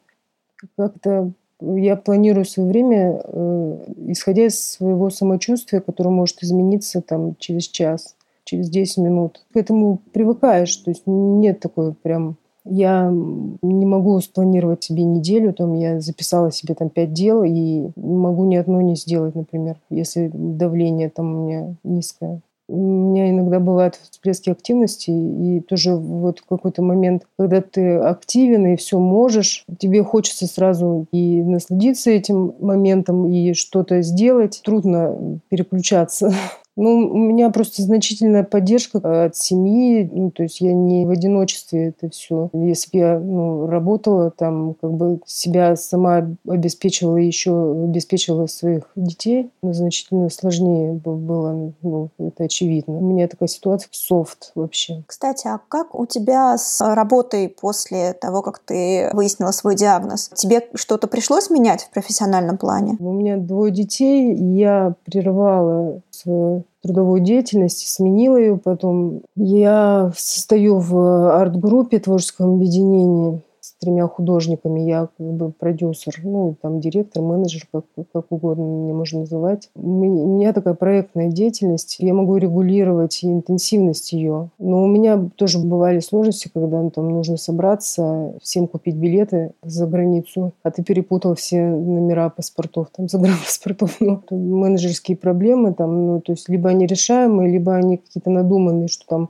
Как-то 0.78 1.32
я 1.62 1.96
планирую 1.96 2.46
свое 2.46 2.70
время, 2.70 3.22
э, 3.24 3.86
исходя 4.08 4.46
из 4.46 4.60
своего 4.60 5.10
самочувствия, 5.10 5.80
которое 5.80 6.10
может 6.10 6.44
измениться 6.44 7.02
там 7.02 7.36
через 7.38 7.68
час, 7.68 8.16
через 8.44 8.70
10 8.70 8.98
минут. 8.98 9.46
К 9.54 9.58
этому 9.58 10.00
привыкаешь, 10.12 10.76
то 10.76 10.92
есть 10.92 11.04
нет 11.06 11.60
такой 11.60 11.94
прям 11.94 12.38
я 12.66 13.10
не 13.12 13.86
могу 13.86 14.20
спланировать 14.20 14.84
себе 14.84 15.04
неделю, 15.04 15.54
там 15.54 15.74
я 15.74 16.00
записала 16.00 16.52
себе 16.52 16.74
там 16.74 16.90
пять 16.90 17.14
дел 17.14 17.44
и 17.44 17.90
могу 17.96 18.46
ни 18.46 18.56
одно 18.56 18.82
не 18.82 18.96
сделать, 18.96 19.36
например, 19.36 19.78
если 19.90 20.32
давление 20.34 21.10
там 21.10 21.36
у 21.36 21.46
меня 21.46 21.76
низкое. 21.84 22.42
У 22.68 22.78
меня 22.78 23.30
иногда 23.30 23.60
бывают 23.60 24.00
всплески 24.10 24.50
активности, 24.50 25.12
и 25.12 25.60
тоже 25.60 25.96
вот 25.96 26.42
какой-то 26.42 26.82
момент, 26.82 27.28
когда 27.38 27.62
ты 27.62 27.98
активен 27.98 28.66
и 28.66 28.76
все 28.76 28.98
можешь, 28.98 29.64
тебе 29.78 30.04
хочется 30.04 30.48
сразу 30.48 31.06
и 31.12 31.44
насладиться 31.44 32.10
этим 32.10 32.56
моментом, 32.60 33.30
и 33.32 33.54
что-то 33.54 34.02
сделать. 34.02 34.62
Трудно 34.66 35.40
переключаться. 35.50 36.34
Ну, 36.76 37.10
у 37.10 37.18
меня 37.18 37.50
просто 37.52 37.82
значительная 37.82 38.44
поддержка 38.44 39.26
от 39.26 39.36
семьи, 39.36 40.10
ну, 40.12 40.32
то 40.32 40.44
есть 40.44 40.60
я 40.60 40.74
не 40.74 41.06
в 41.06 41.10
одиночестве 41.10 41.90
это 41.90 42.10
все. 42.10 42.50
Если 42.54 42.92
бы 42.92 42.98
я 42.98 43.20
ну, 43.20 43.68
работала, 43.68 44.30
там, 44.32 44.76
как 44.82 44.92
бы 44.92 45.20
себя 45.26 45.76
сама 45.76 46.28
обеспечивала, 46.48 47.18
еще 47.18 47.72
обеспечивала 47.72 48.48
своих 48.48 48.92
детей, 48.96 49.52
ну, 49.62 49.74
значительно 49.74 50.30
сложнее 50.30 50.94
было, 50.94 51.74
ну, 51.82 52.10
это 52.18 52.44
очевидно. 52.44 52.98
У 52.98 53.06
меня 53.06 53.28
такая 53.28 53.48
ситуация 53.48 53.90
софт 53.92 54.52
вообще. 54.56 55.04
Кстати, 55.08 55.48
а 55.48 55.60
как 55.70 55.98
у 55.98 56.06
тебя 56.06 56.58
с 56.58 56.82
работой 56.94 57.48
после 57.50 58.14
того, 58.14 58.42
как 58.42 58.60
ты 58.60 59.10
выяснила 59.14 59.52
свой 59.52 59.76
диагноз? 59.76 60.30
Тебе 60.36 60.68
что-то 60.74 61.08
пришлось 61.08 61.50
менять 61.50 61.84
в 61.84 61.90
профессиональном 61.92 62.58
плане? 62.58 62.98
У 63.00 63.14
меня 63.14 63.38
двое 63.38 63.72
детей, 63.72 64.34
и 64.34 64.44
я 64.58 64.94
прерывала 65.06 66.02
трудовую 66.82 67.22
деятельность, 67.22 67.88
сменила 67.88 68.38
ее 68.38 68.58
потом. 68.58 69.22
Я 69.36 70.12
состою 70.16 70.80
в 70.80 71.36
арт-группе 71.36 72.00
творческом 72.00 72.56
объединении 72.56 73.42
тремя 73.80 74.08
художниками. 74.08 74.82
Я 74.82 75.10
как 75.18 75.28
бы 75.34 75.52
продюсер, 75.52 76.16
ну, 76.24 76.56
там, 76.62 76.80
директор, 76.80 77.22
менеджер, 77.22 77.68
как, 77.72 77.86
как 78.14 78.32
угодно 78.32 78.64
мне 78.64 78.94
можно 78.94 79.22
называть. 79.22 79.70
У 79.76 79.88
меня 79.88 80.54
такая 80.54 80.74
проектная 80.74 81.30
деятельность. 81.30 81.98
Я 82.00 82.14
могу 82.14 82.38
регулировать 82.38 83.24
интенсивность 83.24 84.14
ее. 84.14 84.50
Но 84.60 84.84
у 84.84 84.88
меня 84.88 85.30
тоже 85.36 85.60
бывали 85.60 86.00
сложности, 86.00 86.50
когда 86.54 86.82
ну, 86.82 86.90
там 86.90 87.10
нужно 87.10 87.38
собраться, 87.38 88.34
всем 88.42 88.68
купить 88.68 88.96
билеты 88.96 89.52
за 89.64 89.88
границу, 89.88 90.54
а 90.64 90.72
ты 90.72 90.84
перепутал 90.84 91.36
все 91.36 91.62
номера 91.66 92.30
паспортов, 92.30 92.88
там, 92.96 93.08
загранпаспортов. 93.10 93.98
Ну, 94.00 94.22
менеджерские 94.30 95.18
проблемы 95.18 95.74
там, 95.74 96.06
ну, 96.08 96.22
то 96.22 96.34
есть 96.34 96.50
либо 96.50 96.70
они 96.70 96.86
решаемые, 96.86 97.52
либо 97.52 97.76
они 97.76 97.98
какие-то 97.98 98.30
надуманные, 98.30 98.88
что 98.88 99.06
там 99.08 99.30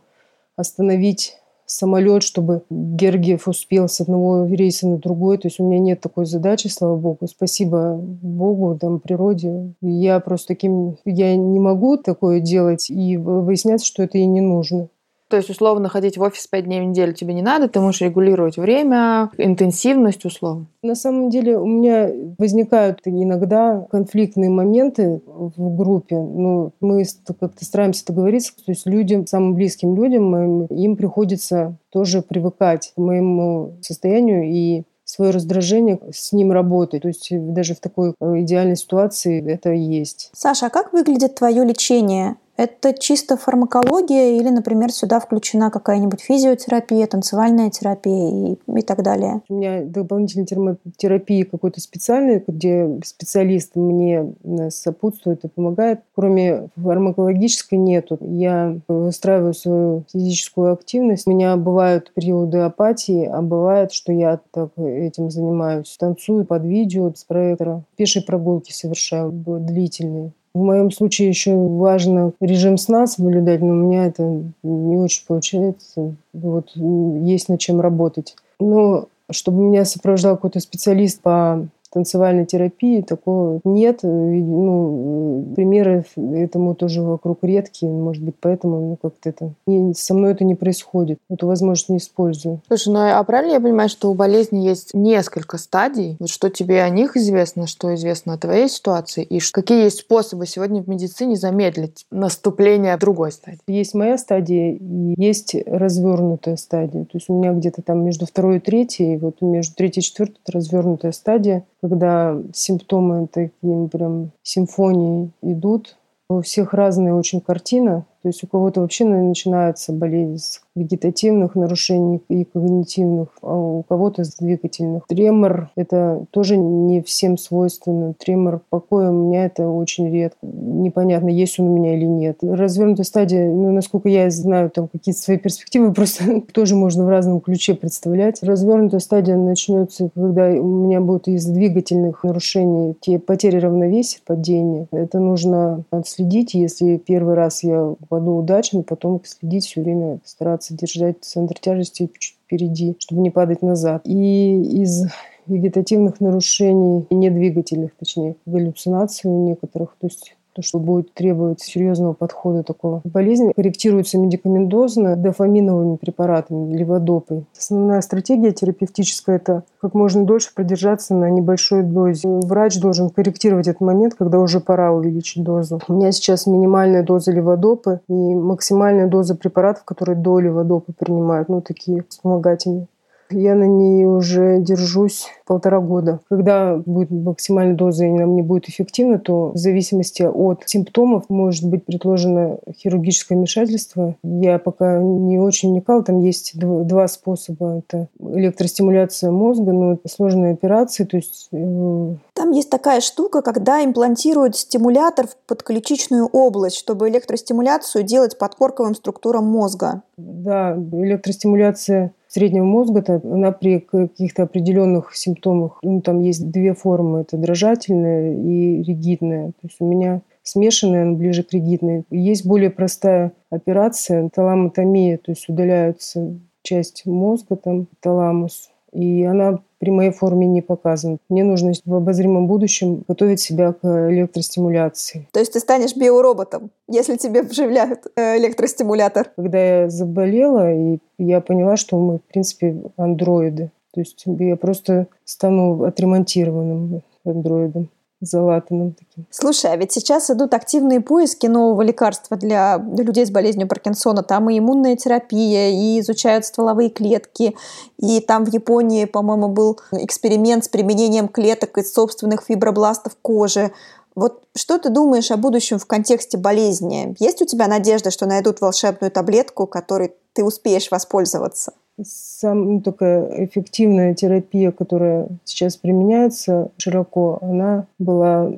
остановить 0.55 1.37
самолет, 1.65 2.23
чтобы 2.23 2.63
Гергиев 2.69 3.47
успел 3.47 3.87
с 3.87 4.01
одного 4.01 4.45
рейса 4.45 4.87
на 4.87 4.97
другой. 4.97 5.37
То 5.37 5.47
есть 5.47 5.59
у 5.59 5.67
меня 5.67 5.79
нет 5.79 6.01
такой 6.01 6.25
задачи, 6.25 6.67
слава 6.67 6.95
богу. 6.95 7.27
Спасибо 7.27 7.95
Богу, 7.95 8.77
там, 8.79 8.99
природе. 8.99 9.73
Я 9.81 10.19
просто 10.19 10.49
таким... 10.49 10.97
Я 11.05 11.35
не 11.35 11.59
могу 11.59 11.97
такое 11.97 12.39
делать 12.39 12.89
и 12.89 13.17
выяснять, 13.17 13.83
что 13.83 14.03
это 14.03 14.17
и 14.17 14.25
не 14.25 14.41
нужно. 14.41 14.89
То 15.27 15.37
есть, 15.37 15.49
условно, 15.49 15.89
ходить 15.89 16.17
в 16.17 16.21
офис 16.21 16.45
5 16.47 16.65
дней 16.65 16.81
в 16.81 16.85
неделю 16.85 17.13
тебе 17.13 17.33
не 17.33 17.41
надо, 17.41 17.67
ты 17.67 17.79
можешь 17.79 18.01
регулировать 18.01 18.57
время, 18.57 19.31
интенсивность, 19.37 20.23
условно. 20.23 20.67
На 20.83 20.93
самом 20.93 21.29
деле 21.29 21.57
у 21.57 21.65
меня 21.65 22.11
возникают 22.37 22.99
иногда 23.05 23.87
конфликтные 23.89 24.51
моменты 24.51 25.21
в 25.25 25.75
группе. 25.75 26.15
Ну, 26.15 26.73
мы 26.79 27.03
как-то 27.39 27.65
стараемся 27.65 28.05
договориться, 28.05 28.53
то 28.55 28.71
есть 28.71 28.85
людям, 28.85 29.25
самым 29.25 29.55
близким 29.55 29.95
людям, 29.95 30.65
им 30.65 30.95
приходится 30.95 31.77
тоже 31.89 32.21
привыкать 32.21 32.93
к 32.95 32.99
моему 32.99 33.77
состоянию 33.81 34.43
и 34.43 34.83
свое 35.03 35.31
раздражение 35.31 35.99
с 36.11 36.33
ним 36.33 36.51
работать. 36.51 37.03
То 37.03 37.07
есть 37.07 37.29
даже 37.31 37.75
в 37.75 37.79
такой 37.79 38.13
идеальной 38.19 38.75
ситуации 38.75 39.43
это 39.51 39.71
есть. 39.71 40.29
Саша, 40.33 40.67
а 40.67 40.69
как 40.69 40.93
выглядит 40.93 41.35
твое 41.35 41.63
лечение? 41.63 42.35
Это 42.57 42.93
чисто 42.93 43.35
фармакология 43.35 44.37
или, 44.37 44.49
например, 44.49 44.91
сюда 44.91 45.19
включена 45.19 45.69
какая-нибудь 45.69 46.21
физиотерапия, 46.21 47.05
танцевальная 47.05 47.69
терапия 47.69 48.53
и, 48.53 48.79
и 48.79 48.81
так 48.81 49.03
далее? 49.03 49.41
У 49.49 49.55
меня 49.55 49.83
дополнительная 49.83 50.77
терапия 50.97 51.43
какой-то 51.45 51.81
специальной, 51.81 52.43
где 52.47 52.99
специалист 53.03 53.75
мне 53.75 54.33
э, 54.43 54.69
сопутствует 54.69 55.43
и 55.43 55.49
помогает. 55.49 56.01
Кроме 56.15 56.69
фармакологической 56.75 57.77
нету. 57.77 58.17
Я 58.21 58.77
устраиваю 58.87 59.53
свою 59.53 60.05
физическую 60.11 60.71
активность. 60.71 61.27
У 61.27 61.31
меня 61.31 61.57
бывают 61.57 62.13
периоды 62.13 62.59
апатии, 62.59 63.25
а 63.25 63.41
бывает, 63.41 63.91
что 63.91 64.13
я 64.13 64.39
так 64.51 64.69
этим 64.77 65.29
занимаюсь. 65.29 65.95
Танцую 65.99 66.45
под 66.45 66.63
видео 66.63 67.11
с 67.13 67.25
проектора. 67.25 67.83
Пешие 67.97 68.23
прогулки 68.23 68.71
совершаю 68.71 69.31
длительные. 69.33 70.31
В 70.55 70.59
моем 70.59 70.89
случае 70.89 71.27
еще 71.27 71.53
важно 71.53 72.31
режим 72.39 72.77
сна 72.77 73.07
соблюдать, 73.07 73.59
но 73.59 73.67
у 73.67 73.73
меня 73.73 74.05
это 74.05 74.23
не 74.63 74.95
очень 74.95 75.25
получается. 75.27 76.15
Вот 76.31 76.71
есть 76.77 77.49
над 77.49 77.59
чем 77.59 77.81
работать. 77.81 78.37
Но 78.61 79.09
чтобы 79.29 79.61
меня 79.63 79.83
сопровождал 79.83 80.35
какой-то 80.35 80.61
специалист 80.61 81.21
по 81.21 81.67
танцевальной 81.95 82.45
терапии 82.45 83.01
такого 83.01 83.61
нет. 83.63 84.01
Ну, 84.03 85.53
примеры 85.55 86.03
этому 86.17 86.75
тоже 86.75 87.01
вокруг 87.01 87.39
редкие, 87.41 87.89
может 87.89 88.21
быть, 88.21 88.35
поэтому 88.39 88.89
ну, 88.89 88.97
как-то 89.01 89.29
это... 89.29 89.53
И 89.65 89.93
со 89.93 90.13
мной 90.13 90.33
это 90.33 90.43
не 90.43 90.55
происходит. 90.55 91.19
Эту 91.29 91.47
возможность 91.47 91.89
не 91.89 91.97
использую. 91.97 92.59
Слушай, 92.67 92.89
ну 92.93 92.99
а 92.99 93.23
правильно 93.23 93.53
я 93.53 93.61
понимаю, 93.61 93.87
что 93.87 94.11
у 94.11 94.13
болезни 94.13 94.59
есть 94.59 94.93
несколько 94.93 95.57
стадий? 95.57 96.17
Вот 96.19 96.29
что 96.29 96.49
тебе 96.49 96.83
о 96.83 96.89
них 96.89 97.15
известно, 97.15 97.65
что 97.65 97.95
известно 97.95 98.33
о 98.33 98.37
твоей 98.37 98.67
ситуации, 98.67 99.23
и 99.23 99.39
какие 99.53 99.85
есть 99.85 99.99
способы 99.99 100.45
сегодня 100.47 100.81
в 100.81 100.89
медицине 100.89 101.37
замедлить 101.37 102.05
наступление 102.11 102.97
другой 102.97 103.31
стадии? 103.31 103.59
Есть 103.67 103.93
моя 103.93 104.17
стадия 104.17 104.73
и 104.73 105.13
есть 105.17 105.55
развернутая 105.65 106.57
стадия. 106.57 107.05
То 107.05 107.11
есть 107.13 107.29
у 107.29 107.39
меня 107.39 107.53
где-то 107.53 107.81
там 107.81 108.03
между 108.03 108.25
второй 108.25 108.57
и 108.57 108.59
третьей, 108.59 109.17
вот 109.17 109.41
между 109.41 109.75
третьей 109.75 110.01
и 110.01 110.03
четвертой 110.03 110.41
развернутая 110.51 111.13
стадия, 111.13 111.63
когда 111.89 112.37
симптомы 112.53 113.27
таким 113.31 113.89
прям 113.89 114.31
симфонией 114.43 115.31
идут. 115.41 115.97
У 116.29 116.41
всех 116.41 116.73
разная 116.73 117.13
очень 117.13 117.41
картина. 117.41 118.05
То 118.25 118.29
есть 118.29 118.43
у 118.43 118.47
кого-то 118.47 118.81
вообще 118.81 119.05
начинается 119.05 119.93
болезнь 119.93 120.57
вегетативных 120.75 121.55
нарушений 121.55 122.21
и 122.27 122.43
когнитивных, 122.43 123.29
а 123.41 123.55
у 123.55 123.83
кого-то 123.83 124.23
с 124.23 124.35
двигательных. 124.35 125.07
Тремор– 125.07 125.69
это 125.75 126.25
тоже 126.31 126.57
не 126.57 127.01
всем 127.01 127.37
свойственно. 127.37 128.13
Тремор 128.13 128.61
покоя 128.69 129.09
у 129.09 129.13
меня 129.13 129.45
это 129.45 129.69
очень 129.69 130.11
редко. 130.11 130.37
Непонятно, 130.41 131.29
есть 131.29 131.59
он 131.59 131.67
у 131.67 131.77
меня 131.77 131.95
или 131.95 132.05
нет. 132.05 132.39
Развернутая 132.41 133.05
стадия, 133.05 133.49
ну, 133.49 133.71
насколько 133.71 134.09
я 134.09 134.29
знаю, 134.29 134.69
там 134.69 134.89
какие-то 134.89 135.21
свои 135.21 135.37
перспективы 135.37 135.93
просто 135.93 136.41
тоже 136.51 136.75
можно 136.75 137.05
в 137.05 137.09
разном 137.09 137.39
ключе 137.39 137.73
представлять. 137.73 138.43
Развернутая 138.43 138.99
стадия 138.99 139.37
начнется, 139.37 140.09
когда 140.13 140.49
у 140.49 140.67
меня 140.67 140.99
будут 140.99 141.29
из 141.29 141.45
двигательных 141.45 142.23
нарушений 142.23 142.95
те 142.99 143.17
потери 143.17 143.59
равновесия, 143.59 144.19
падения. 144.25 144.87
Это 144.91 145.19
нужно 145.19 145.83
отследить. 145.89 146.53
Если 146.53 146.97
первый 146.97 147.35
раз 147.35 147.63
я 147.63 147.95
упаду 148.15 148.37
удачно, 148.37 148.83
потом 148.83 149.21
следить 149.23 149.65
все 149.65 149.81
время, 149.81 150.19
стараться 150.23 150.73
держать 150.73 151.17
центр 151.21 151.59
тяжести 151.59 152.09
чуть 152.17 152.37
впереди, 152.45 152.95
чтобы 152.99 153.21
не 153.21 153.31
падать 153.31 153.61
назад. 153.61 154.01
И 154.05 154.81
из 154.83 155.07
вегетативных 155.47 156.19
нарушений, 156.19 157.05
недвигательных, 157.09 157.91
точнее, 157.97 158.35
галлюцинаций 158.45 159.29
у 159.29 159.47
некоторых, 159.47 159.95
то 159.99 160.07
есть 160.07 160.35
то, 160.55 160.61
что 160.61 160.79
будет 160.79 161.13
требовать 161.13 161.59
серьезного 161.59 162.13
подхода 162.13 162.63
такого. 162.63 163.01
Болезнь 163.03 163.51
корректируется 163.53 164.17
медикаментозно 164.17 165.17
дофаминовыми 165.17 165.97
препаратами, 165.97 166.73
леводопой. 166.73 167.45
Основная 167.57 167.99
стратегия 167.99 168.51
терапевтическая– 168.51 169.35
это 169.37 169.63
как 169.81 169.93
можно 169.93 170.23
дольше 170.25 170.53
продержаться 170.55 171.13
на 171.13 171.29
небольшой 171.29 171.83
дозе. 171.83 172.27
Врач 172.27 172.79
должен 172.79 173.09
корректировать 173.09 173.67
этот 173.67 173.81
момент, 173.81 174.15
когда 174.15 174.39
уже 174.39 174.61
пора 174.61 174.93
увеличить 174.93 175.43
дозу. 175.43 175.81
У 175.89 175.93
меня 175.93 176.13
сейчас 176.13 176.47
минимальная 176.47 177.03
доза 177.03 177.31
леводопы 177.31 177.99
и 178.07 178.13
максимальная 178.13 179.07
доза 179.07 179.35
препаратов, 179.35 179.83
которые 179.83 180.15
до 180.17 180.39
леводопы 180.39 180.93
принимают, 180.97 181.49
ну, 181.49 181.61
такие 181.61 182.05
вспомогательные. 182.07 182.87
Я 183.29 183.55
на 183.55 183.65
ней 183.65 184.05
уже 184.05 184.59
держусь 184.59 185.27
полтора 185.45 185.79
года. 185.79 186.19
Когда 186.29 186.75
будет 186.75 187.11
максимальная 187.11 187.75
доза 187.75 188.05
и 188.05 188.09
она 188.09 188.25
мне 188.25 188.43
будет 188.43 188.69
эффективна, 188.69 189.19
то 189.19 189.51
в 189.51 189.57
зависимости 189.57 190.23
от 190.23 190.63
симптомов 190.65 191.29
может 191.29 191.67
быть 191.67 191.85
предложено 191.85 192.57
хирургическое 192.71 193.37
вмешательство. 193.37 194.15
Я 194.23 194.59
пока 194.59 194.99
не 194.99 195.39
очень 195.39 195.69
вникала. 195.69 196.03
Там 196.03 196.19
есть 196.19 196.57
два 196.57 197.07
способа. 197.07 197.79
Это 197.79 198.07
электростимуляция 198.19 199.31
мозга, 199.31 199.71
но 199.71 199.93
это 199.93 200.07
сложные 200.09 200.53
операции. 200.53 201.05
То 201.05 201.17
есть 201.17 201.47
э, 201.51 202.15
там 202.33 202.51
есть 202.51 202.69
такая 202.69 203.01
штука, 203.01 203.41
когда 203.41 203.83
имплантируют 203.83 204.55
стимулятор 204.55 205.27
в 205.27 205.35
подключичную 205.47 206.25
область, 206.27 206.77
чтобы 206.77 207.09
электростимуляцию 207.09 208.03
делать 208.03 208.37
подкорковым 208.37 208.95
структурам 208.95 209.45
мозга. 209.45 210.01
Да, 210.17 210.75
электростимуляция 210.91 212.13
среднего 212.35 212.65
мозга, 212.65 213.21
она 213.23 213.53
при 213.53 213.79
каких-то 213.79 214.43
определенных 214.43 215.15
симптомах, 215.15 215.79
ну, 215.81 216.01
там 216.01 216.19
есть 216.19 216.51
две 216.51 216.73
формы, 216.73 217.21
это 217.21 217.37
дрожательная 217.37 218.33
и 218.35 218.83
ригидная. 218.83 219.47
То 219.47 219.59
есть 219.63 219.77
у 219.79 219.85
меня 219.85 220.21
смешанная, 220.43 221.03
она 221.03 221.13
ближе 221.13 221.43
к 221.43 221.53
ригидной. 221.53 222.03
Есть 222.11 222.45
более 222.45 222.71
простая 222.71 223.31
операция, 223.49 224.29
таламотомия, 224.35 225.17
то 225.17 225.31
есть 225.31 225.47
удаляется 225.47 226.37
часть 226.61 227.05
мозга, 227.05 227.55
там 227.55 227.87
таламус, 228.01 228.69
и 228.95 229.23
она 229.23 229.59
при 229.79 229.91
моей 229.91 230.11
форме 230.11 230.47
не 230.47 230.61
показан. 230.61 231.19
Мне 231.29 231.43
нужно 231.43 231.73
в 231.85 231.93
обозримом 231.93 232.47
будущем 232.47 233.03
готовить 233.07 233.39
себя 233.39 233.73
к 233.73 234.09
электростимуляции. 234.09 235.27
То 235.31 235.39
есть 235.39 235.53
ты 235.53 235.59
станешь 235.59 235.95
биороботом, 235.95 236.71
если 236.87 237.17
тебе 237.17 237.43
вживляют 237.43 238.07
э, 238.15 238.37
электростимулятор? 238.37 239.31
Когда 239.35 239.81
я 239.81 239.89
заболела, 239.89 240.73
и 240.73 240.99
я 241.17 241.41
поняла, 241.41 241.75
что 241.75 241.99
мы, 241.99 242.19
в 242.19 242.23
принципе, 242.23 242.81
андроиды. 242.97 243.71
То 243.93 244.01
есть 244.01 244.23
я 244.25 244.55
просто 244.55 245.07
стану 245.23 245.83
отремонтированным 245.83 247.01
андроидом 247.25 247.89
залатанным 248.21 248.93
таким. 248.93 249.25
Слушай, 249.29 249.71
а 249.71 249.75
ведь 249.75 249.91
сейчас 249.91 250.29
идут 250.29 250.53
активные 250.53 251.01
поиски 251.01 251.47
нового 251.47 251.81
лекарства 251.81 252.37
для, 252.37 252.77
людей 252.77 253.25
с 253.25 253.31
болезнью 253.31 253.67
Паркинсона. 253.67 254.23
Там 254.23 254.49
и 254.49 254.57
иммунная 254.57 254.95
терапия, 254.95 255.69
и 255.69 255.99
изучают 255.99 256.45
стволовые 256.45 256.89
клетки. 256.89 257.55
И 257.97 258.19
там 258.21 258.45
в 258.45 258.53
Японии, 258.53 259.05
по-моему, 259.05 259.49
был 259.49 259.79
эксперимент 259.91 260.65
с 260.65 260.69
применением 260.69 261.27
клеток 261.27 261.77
из 261.77 261.93
собственных 261.93 262.43
фибробластов 262.43 263.15
кожи. 263.21 263.71
Вот 264.15 264.43
что 264.55 264.77
ты 264.77 264.89
думаешь 264.89 265.31
о 265.31 265.37
будущем 265.37 265.77
в 265.77 265.85
контексте 265.85 266.37
болезни? 266.37 267.15
Есть 267.19 267.41
у 267.41 267.45
тебя 267.45 267.67
надежда, 267.67 268.11
что 268.11 268.25
найдут 268.25 268.61
волшебную 268.61 269.11
таблетку, 269.11 269.67
которой 269.67 270.13
ты 270.33 270.43
успеешь 270.43 270.89
воспользоваться? 270.89 271.73
Сам, 272.03 272.73
ну, 272.73 272.81
такая 272.81 273.45
эффективная 273.45 274.13
терапия, 274.13 274.71
которая 274.71 275.29
сейчас 275.45 275.77
применяется 275.77 276.71
широко, 276.77 277.39
она 277.41 277.87
была 277.99 278.51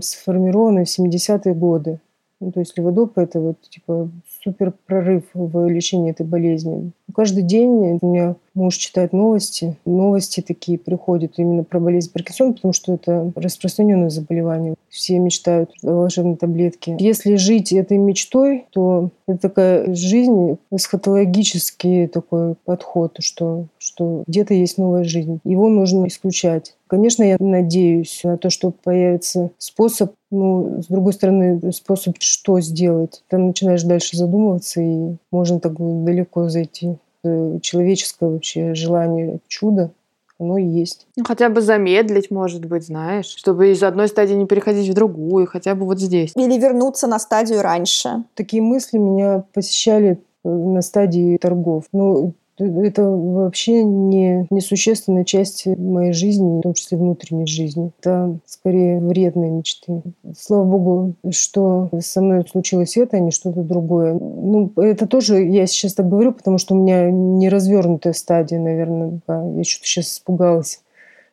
сформирована 0.00 0.84
в 0.84 0.88
70-е 0.88 1.54
годы. 1.54 2.00
Ну, 2.40 2.52
то 2.52 2.60
есть 2.60 2.76
леводопа– 2.76 3.20
это 3.22 3.40
вот 3.40 3.60
типа 3.62 4.08
супер 4.44 4.72
прорыв 4.86 5.24
в 5.32 5.66
лечении 5.68 6.10
этой 6.10 6.26
болезни. 6.26 6.92
Каждый 7.14 7.42
день 7.42 7.98
у 8.00 8.06
меня 8.06 8.36
муж 8.54 8.76
читает 8.76 9.12
новости. 9.12 9.76
Новости 9.84 10.40
такие 10.40 10.78
приходят 10.78 11.32
именно 11.38 11.64
про 11.64 11.80
болезнь 11.80 12.10
Паркинсона, 12.12 12.52
потому 12.52 12.72
что 12.72 12.94
это 12.94 13.32
распространенное 13.36 14.10
заболевание. 14.10 14.74
Все 14.88 15.18
мечтают 15.18 15.70
о 15.82 15.92
волшебной 15.92 16.36
таблетке. 16.36 16.96
Если 16.98 17.36
жить 17.36 17.72
этой 17.72 17.98
мечтой, 17.98 18.66
то 18.70 19.10
это 19.26 19.38
такая 19.38 19.94
жизнь, 19.94 20.58
эсхатологический 20.70 22.06
такой 22.08 22.54
подход, 22.64 23.16
что, 23.20 23.66
что 23.94 24.24
где-то 24.26 24.54
есть 24.54 24.78
новая 24.78 25.04
жизнь. 25.04 25.40
Его 25.44 25.68
нужно 25.68 26.06
исключать. 26.08 26.76
Конечно, 26.88 27.22
я 27.22 27.36
надеюсь 27.38 28.20
на 28.24 28.36
то, 28.36 28.50
что 28.50 28.70
появится 28.70 29.50
способ, 29.58 30.12
ну, 30.30 30.82
с 30.82 30.86
другой 30.86 31.12
стороны, 31.12 31.72
способ, 31.72 32.16
что 32.18 32.60
сделать. 32.60 33.22
Там 33.28 33.48
начинаешь 33.48 33.82
дальше 33.84 34.16
задумываться, 34.16 34.80
и 34.80 35.16
можно 35.30 35.60
так 35.60 35.74
далеко 35.78 36.48
зайти. 36.48 36.96
Э, 37.22 37.58
человеческое 37.62 38.30
вообще 38.30 38.74
желание 38.74 39.38
чуда, 39.46 39.92
оно 40.40 40.58
и 40.58 40.66
есть. 40.66 41.06
Ну, 41.16 41.24
хотя 41.24 41.48
бы 41.48 41.60
замедлить, 41.60 42.30
может 42.30 42.64
быть, 42.64 42.86
знаешь, 42.86 43.26
чтобы 43.26 43.70
из 43.70 43.82
одной 43.82 44.08
стадии 44.08 44.34
не 44.34 44.46
переходить 44.46 44.90
в 44.90 44.94
другую, 44.94 45.46
хотя 45.46 45.74
бы 45.74 45.86
вот 45.86 46.00
здесь. 46.00 46.32
Или 46.34 46.58
вернуться 46.58 47.06
на 47.06 47.18
стадию 47.20 47.62
раньше. 47.62 48.24
Такие 48.34 48.62
мысли 48.62 48.98
меня 48.98 49.44
посещали 49.52 50.20
э, 50.44 50.48
на 50.48 50.82
стадии 50.82 51.36
торгов. 51.36 51.84
Ну, 51.92 52.34
Это 52.58 53.02
вообще 53.02 53.82
не 53.82 54.46
несущественная 54.50 55.24
часть 55.24 55.66
моей 55.66 56.12
жизни, 56.12 56.58
в 56.58 56.62
том 56.62 56.74
числе 56.74 56.98
внутренней 56.98 57.46
жизни. 57.46 57.90
Это 57.98 58.38
скорее 58.46 59.00
вредные 59.00 59.50
мечты. 59.50 60.02
Слава 60.38 60.64
богу, 60.64 61.14
что 61.30 61.90
со 62.00 62.20
мной 62.20 62.46
случилось 62.48 62.96
это, 62.96 63.16
а 63.16 63.20
не 63.20 63.32
что-то 63.32 63.62
другое. 63.62 64.14
Ну, 64.14 64.72
это 64.76 65.06
тоже 65.06 65.44
я 65.44 65.66
сейчас 65.66 65.94
так 65.94 66.08
говорю, 66.08 66.32
потому 66.32 66.58
что 66.58 66.74
у 66.74 66.78
меня 66.78 67.10
не 67.10 67.48
развернутая 67.48 68.12
стадия, 68.12 68.60
наверное. 68.60 69.20
Я 69.28 69.64
что-то 69.64 69.86
сейчас 69.86 70.12
испугалась, 70.12 70.82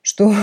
что 0.01 0.33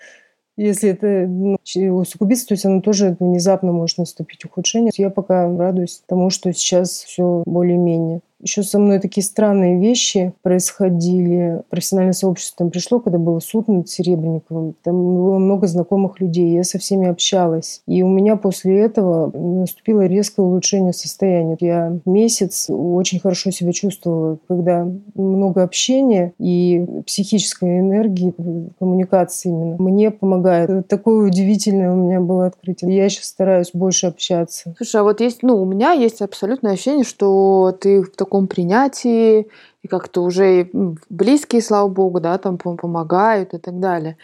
если 0.58 0.90
это 0.90 1.26
ну, 1.26 1.58
усугубится, 1.96 2.48
то 2.48 2.54
есть 2.54 2.66
оно 2.66 2.82
тоже 2.82 3.16
внезапно 3.18 3.72
может 3.72 3.98
наступить 3.98 4.44
ухудшение. 4.44 4.92
Я 4.96 5.08
пока 5.08 5.46
радуюсь 5.48 6.02
тому, 6.06 6.28
что 6.28 6.52
сейчас 6.52 6.90
все 6.90 7.42
более-менее. 7.46 8.20
Еще 8.46 8.62
со 8.62 8.78
мной 8.78 9.00
такие 9.00 9.24
странные 9.24 9.80
вещи 9.80 10.32
происходили. 10.42 11.62
Профессиональное 11.68 12.12
сообщество 12.12 12.58
там 12.58 12.70
пришло, 12.70 13.00
когда 13.00 13.18
был 13.18 13.40
суд 13.40 13.66
над 13.66 13.88
Серебренниковым. 13.88 14.76
Там 14.84 14.94
было 15.16 15.38
много 15.38 15.66
знакомых 15.66 16.20
людей. 16.20 16.54
Я 16.54 16.62
со 16.62 16.78
всеми 16.78 17.08
общалась. 17.08 17.82
И 17.88 18.04
у 18.04 18.08
меня 18.08 18.36
после 18.36 18.78
этого 18.78 19.36
наступило 19.36 20.06
резкое 20.06 20.42
улучшение 20.42 20.92
состояния. 20.92 21.56
Я 21.58 21.98
месяц 22.04 22.66
очень 22.68 23.18
хорошо 23.18 23.50
себя 23.50 23.72
чувствовала, 23.72 24.38
когда 24.46 24.86
много 25.16 25.64
общения 25.64 26.32
и 26.38 26.86
психической 27.04 27.80
энергии, 27.80 28.32
коммуникации 28.78 29.48
именно, 29.48 29.76
мне 29.80 30.12
помогает. 30.12 30.86
Такое 30.86 31.26
удивительное 31.26 31.92
у 31.92 31.96
меня 31.96 32.20
было 32.20 32.46
открытие. 32.46 32.94
Я 32.94 33.08
сейчас 33.08 33.24
стараюсь 33.24 33.70
больше 33.72 34.06
общаться. 34.06 34.72
Слушай, 34.76 35.00
а 35.00 35.02
вот 35.02 35.20
есть, 35.20 35.42
ну, 35.42 35.60
у 35.60 35.64
меня 35.64 35.90
есть 35.90 36.22
абсолютное 36.22 36.74
ощущение, 36.74 37.04
что 37.04 37.76
ты 37.80 38.02
в 38.02 38.14
таком 38.14 38.35
таком 38.36 38.46
принятии, 38.48 39.48
и 39.82 39.88
как-то 39.88 40.22
уже 40.22 40.68
близкие, 41.08 41.62
слава 41.62 41.88
богу, 41.88 42.20
да, 42.20 42.38
там 42.38 42.58
помогают 42.58 43.54
и 43.54 43.58
так 43.58 43.80
далее. 43.80 44.16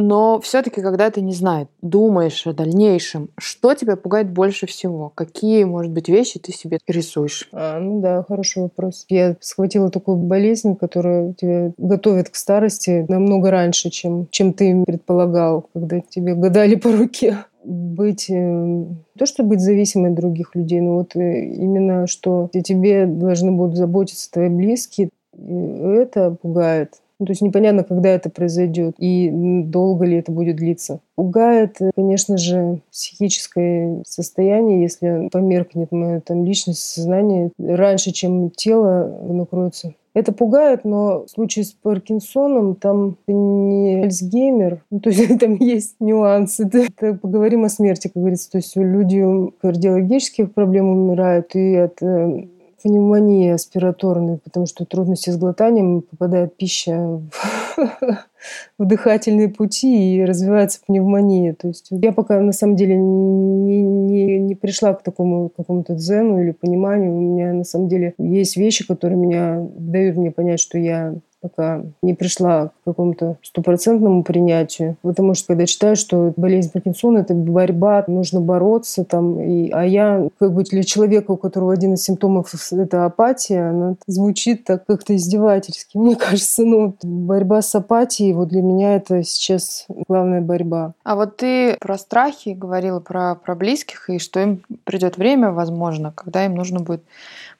Но 0.00 0.38
все-таки, 0.40 0.80
когда 0.80 1.10
ты 1.10 1.22
не 1.22 1.32
знаешь, 1.32 1.66
думаешь 1.82 2.46
о 2.46 2.52
дальнейшем, 2.52 3.30
что 3.36 3.74
тебя 3.74 3.96
пугает 3.96 4.30
больше 4.30 4.66
всего? 4.66 5.10
Какие, 5.12 5.64
может 5.64 5.90
быть, 5.90 6.08
вещи 6.08 6.38
ты 6.38 6.52
себе 6.52 6.78
рисуешь? 6.86 7.48
А, 7.52 7.80
ну 7.80 8.00
да, 8.00 8.22
хороший 8.28 8.62
вопрос. 8.62 9.06
Я 9.08 9.36
схватила 9.40 9.90
такую 9.90 10.18
болезнь, 10.18 10.76
которая 10.76 11.32
тебя 11.32 11.72
готовит 11.78 12.28
к 12.28 12.36
старости 12.36 13.06
намного 13.08 13.50
раньше, 13.50 13.90
чем, 13.90 14.28
чем 14.30 14.52
ты 14.52 14.84
предполагал, 14.86 15.66
когда 15.72 16.00
тебе 16.00 16.34
гадали 16.34 16.76
по 16.76 16.92
руке 16.92 17.38
быть, 17.68 18.30
э, 18.30 18.84
то, 19.18 19.26
что 19.26 19.44
быть 19.44 19.60
зависимой 19.60 20.10
от 20.10 20.16
других 20.16 20.54
людей, 20.54 20.80
но 20.80 20.96
вот 20.96 21.14
э, 21.16 21.44
именно, 21.44 22.06
что 22.06 22.48
тебе 22.52 23.06
должны 23.06 23.52
будут 23.52 23.76
заботиться 23.76 24.30
твои 24.30 24.48
близкие, 24.48 25.10
это 25.36 26.36
пугает. 26.40 26.94
Ну, 27.20 27.26
то 27.26 27.32
есть 27.32 27.42
непонятно, 27.42 27.82
когда 27.82 28.10
это 28.10 28.30
произойдет 28.30 28.94
и 28.98 29.28
долго 29.64 30.04
ли 30.04 30.18
это 30.18 30.30
будет 30.30 30.56
длиться. 30.56 31.00
Пугает, 31.16 31.76
э, 31.80 31.90
конечно 31.94 32.38
же, 32.38 32.80
психическое 32.90 34.02
состояние, 34.06 34.82
если 34.82 35.28
померкнет 35.30 35.90
моя 35.90 36.20
там 36.20 36.44
личность, 36.44 36.80
сознание 36.80 37.50
раньше, 37.58 38.12
чем 38.12 38.50
тело 38.50 39.20
накроется 39.22 39.94
это 40.18 40.32
пугает, 40.32 40.84
но 40.84 41.24
в 41.24 41.28
случае 41.28 41.64
с 41.64 41.72
Паркинсоном 41.72 42.74
там 42.74 43.16
не 43.26 44.02
Альцгеймер, 44.02 44.82
ну, 44.90 45.00
то 45.00 45.10
есть 45.10 45.38
там 45.40 45.54
есть 45.54 45.96
нюансы. 46.00 46.68
Это, 46.72 47.14
поговорим 47.14 47.64
о 47.64 47.68
смерти, 47.68 48.08
как 48.08 48.20
говорится. 48.20 48.50
То 48.50 48.58
есть 48.58 48.76
люди 48.76 49.24
кардиологических 49.60 50.52
проблем 50.52 50.88
умирают 50.88 51.54
и 51.54 51.76
от 51.76 52.02
э, 52.02 52.46
пневмонии 52.82 53.50
аспираторной, 53.50 54.38
потому 54.38 54.66
что 54.66 54.84
трудности 54.84 55.30
с 55.30 55.36
глотанием, 55.36 56.02
попадает 56.02 56.56
пища 56.56 56.96
в, 56.96 57.30
в 58.78 58.84
дыхательные 58.84 59.48
пути 59.48 60.16
и 60.16 60.24
развивается 60.24 60.80
пневмония. 60.86 61.54
То 61.54 61.68
есть 61.68 61.88
я 61.90 62.12
пока 62.12 62.40
на 62.40 62.52
самом 62.52 62.76
деле 62.76 62.96
не, 62.96 63.82
не 63.82 64.37
пришла 64.60 64.94
к 64.94 65.02
такому 65.02 65.48
какому-то 65.48 65.94
дзену 65.94 66.40
или 66.42 66.50
пониманию. 66.52 67.16
У 67.16 67.20
меня 67.20 67.52
на 67.52 67.64
самом 67.64 67.88
деле 67.88 68.14
есть 68.18 68.56
вещи, 68.56 68.86
которые 68.86 69.18
меня 69.18 69.66
дают 69.76 70.16
мне 70.16 70.30
понять, 70.30 70.60
что 70.60 70.78
я 70.78 71.14
пока 71.40 71.82
не 72.02 72.14
пришла 72.14 72.68
к 72.68 72.72
какому-то 72.84 73.36
стопроцентному 73.42 74.22
принятию. 74.22 74.96
Потому 75.02 75.34
что 75.34 75.48
когда 75.48 75.66
читаешь, 75.66 75.98
что 75.98 76.32
болезнь 76.36 76.70
Паркинсона– 76.72 77.18
это 77.18 77.34
борьба, 77.34 78.04
нужно 78.06 78.40
бороться. 78.40 79.04
Там, 79.04 79.40
и, 79.40 79.70
а 79.70 79.84
я, 79.84 80.28
как 80.38 80.52
бы 80.52 80.64
для 80.64 80.82
человека, 80.82 81.32
у 81.32 81.36
которого 81.36 81.72
один 81.72 81.94
из 81.94 82.02
симптомов– 82.02 82.52
это 82.72 83.04
апатия, 83.04 83.70
она 83.70 83.94
звучит 84.06 84.64
так 84.64 84.86
как-то 84.86 85.14
издевательски. 85.14 85.96
Мне 85.96 86.16
кажется, 86.16 86.64
ну, 86.64 86.94
борьба 87.02 87.62
с 87.62 87.74
апатией, 87.74 88.32
вот 88.32 88.48
для 88.48 88.62
меня 88.62 88.96
это 88.96 89.22
сейчас 89.22 89.86
главная 90.08 90.40
борьба. 90.40 90.92
А 91.04 91.16
вот 91.16 91.36
ты 91.36 91.76
про 91.80 91.98
страхи 91.98 92.50
говорила, 92.50 93.00
про, 93.00 93.34
про 93.34 93.54
близких, 93.54 94.10
и 94.10 94.18
что 94.18 94.40
им 94.40 94.62
придет 94.84 95.16
время, 95.16 95.52
возможно, 95.52 96.12
когда 96.14 96.44
им 96.44 96.54
нужно 96.54 96.80
будет 96.80 97.02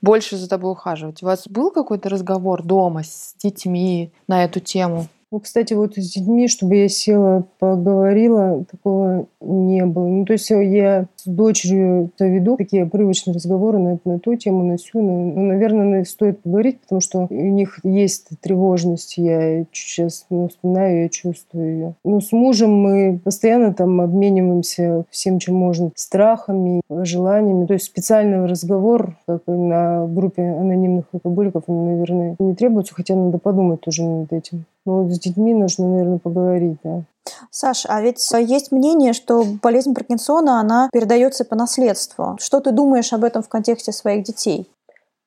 больше 0.00 0.36
за 0.36 0.48
тобой 0.48 0.72
ухаживать. 0.72 1.22
У 1.22 1.26
вас 1.26 1.48
был 1.48 1.70
какой-то 1.70 2.08
разговор 2.08 2.62
дома 2.62 3.02
с 3.02 3.34
детьми 3.42 4.12
на 4.26 4.44
эту 4.44 4.60
тему? 4.60 5.08
Ну, 5.30 5.40
кстати, 5.40 5.74
вот 5.74 5.94
с 5.96 6.14
детьми, 6.14 6.48
чтобы 6.48 6.76
я 6.76 6.88
села, 6.88 7.44
поговорила, 7.58 8.64
такого 8.70 9.26
не 9.42 9.84
было. 9.84 10.06
Ну, 10.06 10.24
то 10.24 10.32
есть 10.32 10.48
я 10.48 11.06
с 11.16 11.26
дочерью 11.26 12.10
веду 12.18 12.56
такие 12.56 12.86
привычные 12.86 13.34
разговоры 13.34 13.78
на, 13.78 13.98
на 14.06 14.18
ту 14.18 14.36
тему, 14.36 14.64
на 14.64 14.78
всю. 14.78 15.02
Ну, 15.02 15.32
ну, 15.34 15.42
наверное, 15.42 16.04
стоит 16.04 16.40
поговорить, 16.40 16.80
потому 16.80 17.02
что 17.02 17.26
у 17.28 17.34
них 17.34 17.78
есть 17.82 18.28
тревожность. 18.40 19.18
Я 19.18 19.64
сейчас 19.70 20.24
ну, 20.30 20.48
вспоминаю 20.48 21.02
ее, 21.02 21.08
чувствую 21.10 21.72
ее. 21.72 21.94
Ну, 22.04 22.22
с 22.22 22.32
мужем 22.32 22.72
мы 22.72 23.20
постоянно 23.22 23.74
там 23.74 24.00
обмениваемся 24.00 25.04
всем, 25.10 25.38
чем 25.40 25.56
можно. 25.56 25.90
Страхами, 25.94 26.80
желаниями. 26.88 27.66
То 27.66 27.74
есть 27.74 27.84
специальный 27.84 28.46
разговор, 28.46 29.18
как 29.26 29.42
на 29.46 30.06
группе 30.06 30.42
анонимных 30.42 31.04
алкоголиков, 31.12 31.64
наверное, 31.68 32.36
не 32.38 32.54
требуется, 32.54 32.94
хотя 32.94 33.14
надо 33.14 33.36
подумать 33.36 33.82
тоже 33.82 34.04
над 34.04 34.32
этим. 34.32 34.64
Ну, 34.88 35.06
с 35.10 35.18
детьми 35.18 35.52
нужно, 35.52 35.86
наверное, 35.86 36.18
поговорить, 36.18 36.78
да. 36.82 37.02
Саш, 37.50 37.84
а 37.86 38.00
ведь 38.00 38.26
есть 38.32 38.72
мнение, 38.72 39.12
что 39.12 39.44
болезнь 39.62 39.92
Паркинсона, 39.92 40.60
она 40.60 40.88
передается 40.90 41.44
по 41.44 41.54
наследству. 41.54 42.38
Что 42.40 42.60
ты 42.60 42.72
думаешь 42.72 43.12
об 43.12 43.24
этом 43.24 43.42
в 43.42 43.50
контексте 43.50 43.92
своих 43.92 44.24
детей? 44.24 44.66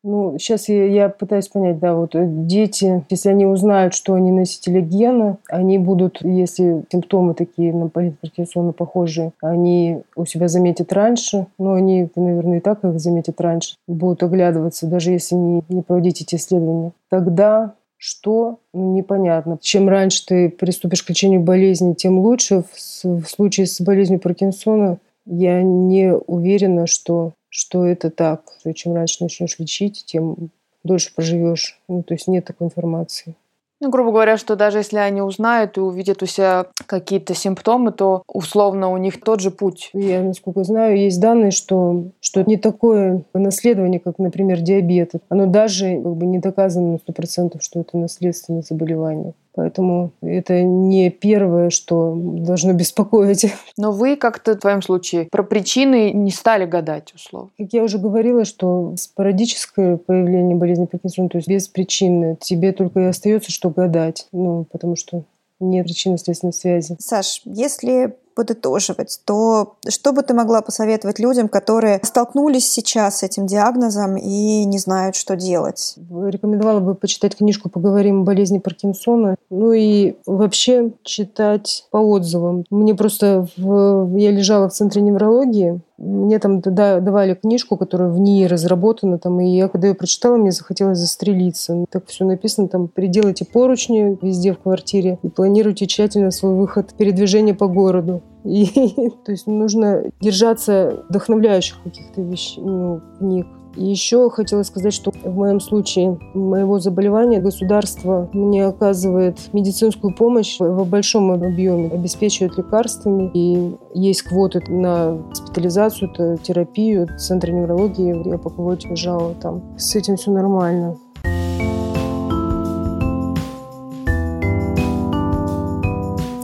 Ну, 0.03 0.35
сейчас 0.39 0.67
я, 0.67 0.87
я 0.87 1.09
пытаюсь 1.09 1.47
понять, 1.47 1.77
да, 1.77 1.93
вот 1.93 2.15
э, 2.15 2.25
дети, 2.25 3.05
если 3.11 3.29
они 3.29 3.45
узнают, 3.45 3.93
что 3.93 4.15
они 4.15 4.31
носители 4.31 4.81
гена, 4.81 5.37
они 5.47 5.77
будут, 5.77 6.23
если 6.23 6.83
симптомы 6.91 7.35
такие 7.35 7.71
на 7.71 7.85
болезнь 7.85 8.17
Паркинсона 8.19 8.71
похожие, 8.71 9.31
они 9.43 10.01
у 10.15 10.25
себя 10.25 10.47
заметят 10.47 10.91
раньше, 10.91 11.45
но 11.59 11.73
они, 11.73 12.09
наверное, 12.15 12.57
и 12.57 12.61
так 12.61 12.83
их 12.83 12.99
заметят 12.99 13.39
раньше, 13.39 13.75
будут 13.87 14.23
оглядываться, 14.23 14.87
даже 14.87 15.11
если 15.11 15.35
не, 15.35 15.63
не 15.69 15.83
проводить 15.83 16.21
эти 16.21 16.33
исследования. 16.33 16.93
Тогда 17.11 17.75
что? 18.03 18.57
Ну, 18.73 18.95
непонятно. 18.95 19.59
Чем 19.61 19.87
раньше 19.87 20.25
ты 20.25 20.49
приступишь 20.49 21.03
к 21.03 21.09
лечению 21.09 21.41
болезни, 21.41 21.93
тем 21.93 22.17
лучше. 22.17 22.63
В, 22.63 23.03
в 23.03 23.25
случае 23.27 23.67
с 23.67 23.79
болезнью 23.79 24.19
Паркинсона 24.19 24.97
я 25.27 25.61
не 25.61 26.11
уверена, 26.15 26.87
что, 26.87 27.33
что 27.47 27.85
это 27.85 28.09
так. 28.09 28.41
Чем 28.73 28.95
раньше 28.95 29.17
начнешь 29.21 29.59
лечить, 29.59 30.03
тем 30.07 30.49
дольше 30.83 31.13
проживешь. 31.13 31.79
Ну, 31.87 32.01
то 32.01 32.15
есть 32.15 32.27
нет 32.27 32.43
такой 32.43 32.67
информации. 32.67 33.35
Ну, 33.81 33.89
грубо 33.89 34.11
говоря, 34.11 34.37
что 34.37 34.55
даже 34.55 34.77
если 34.77 34.97
они 34.97 35.23
узнают 35.23 35.75
и 35.77 35.81
увидят 35.81 36.21
у 36.21 36.27
себя 36.27 36.67
какие-то 36.85 37.33
симптомы, 37.33 37.91
то 37.91 38.21
условно 38.27 38.91
у 38.91 38.97
них 38.97 39.19
тот 39.19 39.39
же 39.39 39.49
путь. 39.49 39.89
Я, 39.93 40.21
насколько 40.21 40.63
знаю, 40.63 40.97
есть 40.97 41.19
данные, 41.19 41.49
что, 41.49 42.03
что 42.21 42.43
не 42.43 42.57
такое 42.57 43.23
наследование, 43.33 43.99
как, 43.99 44.19
например, 44.19 44.61
диабет. 44.61 45.13
Оно 45.29 45.47
даже 45.47 45.95
как 45.95 46.15
бы 46.15 46.27
не 46.27 46.37
доказано 46.37 46.91
на 46.91 46.97
100%, 46.97 47.57
что 47.59 47.79
это 47.79 47.97
наследственное 47.97 48.61
заболевание. 48.61 49.33
Поэтому 49.53 50.11
это 50.21 50.61
не 50.63 51.09
первое, 51.09 51.69
что 51.69 52.13
должно 52.15 52.73
беспокоить. 52.73 53.53
Но 53.77 53.91
вы 53.91 54.15
как-то 54.15 54.53
в 54.53 54.59
твоем 54.59 54.81
случае 54.81 55.27
про 55.31 55.43
причины 55.43 56.11
не 56.11 56.31
стали 56.31 56.65
гадать, 56.65 57.13
условно. 57.13 57.49
Как 57.57 57.73
я 57.73 57.83
уже 57.83 57.97
говорила, 57.97 58.45
что 58.45 58.93
спорадическое 58.97 59.97
появление 59.97 60.55
болезни 60.55 60.85
Паркинсона, 60.85 61.29
то 61.29 61.37
есть 61.37 61.47
без 61.47 61.67
причины, 61.67 62.37
тебе 62.39 62.71
только 62.71 63.01
и 63.01 63.05
остается, 63.05 63.51
что 63.51 63.69
гадать. 63.69 64.27
Ну, 64.31 64.65
потому 64.71 64.95
что 64.95 65.23
нет 65.59 65.85
причинно-следственной 65.85 66.53
связи. 66.53 66.95
Саш, 66.99 67.41
если 67.45 68.15
подытоживать, 68.35 69.21
то 69.25 69.75
что 69.87 70.13
бы 70.13 70.23
ты 70.23 70.33
могла 70.33 70.61
посоветовать 70.61 71.19
людям, 71.19 71.47
которые 71.47 71.99
столкнулись 72.03 72.69
сейчас 72.69 73.19
с 73.19 73.23
этим 73.23 73.47
диагнозом 73.47 74.17
и 74.17 74.65
не 74.65 74.77
знают, 74.77 75.15
что 75.15 75.35
делать? 75.35 75.95
Рекомендовала 76.09 76.79
бы 76.79 76.95
почитать 76.95 77.35
книжку 77.35 77.69
«Поговорим 77.69 78.21
о 78.21 78.23
болезни 78.23 78.59
Паркинсона». 78.59 79.35
Ну 79.49 79.73
и 79.73 80.15
вообще 80.25 80.91
читать 81.03 81.85
по 81.91 81.97
отзывам. 81.97 82.65
Мне 82.69 82.95
просто... 82.95 83.47
В... 83.57 84.17
Я 84.17 84.31
лежала 84.31 84.69
в 84.69 84.73
центре 84.73 85.01
неврологии, 85.01 85.81
Мне 86.01 86.39
там 86.39 86.61
давали 86.61 87.35
книжку, 87.35 87.77
которая 87.77 88.09
в 88.09 88.19
ней 88.19 88.47
разработана, 88.47 89.19
там, 89.19 89.39
и 89.39 89.47
я, 89.47 89.67
когда 89.67 89.87
ее 89.87 89.93
прочитала, 89.93 90.35
мне 90.35 90.51
захотелось 90.51 90.97
застрелиться. 90.97 91.85
Так 91.91 92.07
все 92.07 92.25
написано, 92.25 92.67
там, 92.67 92.87
приделайте 92.87 93.45
поручни 93.45 94.17
везде 94.21 94.53
в 94.53 94.59
квартире 94.59 95.19
и 95.21 95.29
планируйте 95.29 95.85
тщательно 95.85 96.31
свой 96.31 96.55
выход, 96.55 96.93
передвижение 96.97 97.53
по 97.53 97.67
городу. 97.67 98.23
И, 98.43 98.65
то 99.25 99.31
есть 99.31 99.45
нужно 99.45 100.05
держаться 100.19 101.03
вдохновляющих 101.09 101.81
каких-то 101.83 102.21
вещей, 102.21 102.61
ну, 102.63 103.01
книг. 103.19 103.45
Еще 103.75 104.29
хотела 104.29 104.63
сказать, 104.63 104.93
что 104.93 105.11
в 105.11 105.35
моем 105.35 105.61
случае 105.61 106.19
моего 106.33 106.79
заболевания 106.79 107.39
государство 107.39 108.29
мне 108.33 108.65
оказывает 108.65 109.37
медицинскую 109.53 110.13
помощь 110.13 110.59
в 110.59 110.85
большом 110.85 111.31
объеме, 111.31 111.89
обеспечивает 111.89 112.57
лекарствами. 112.57 113.31
И 113.33 113.75
есть 113.93 114.23
квоты 114.23 114.61
на 114.67 115.13
госпитализацию, 115.29 116.37
терапию, 116.43 117.07
центр 117.17 117.51
неврологии, 117.51 118.29
я 118.29 118.37
по 118.37 118.49
квоте 118.49 118.89
лежала 118.89 119.33
там. 119.35 119.61
С 119.77 119.95
этим 119.95 120.17
все 120.17 120.31
нормально. 120.31 120.97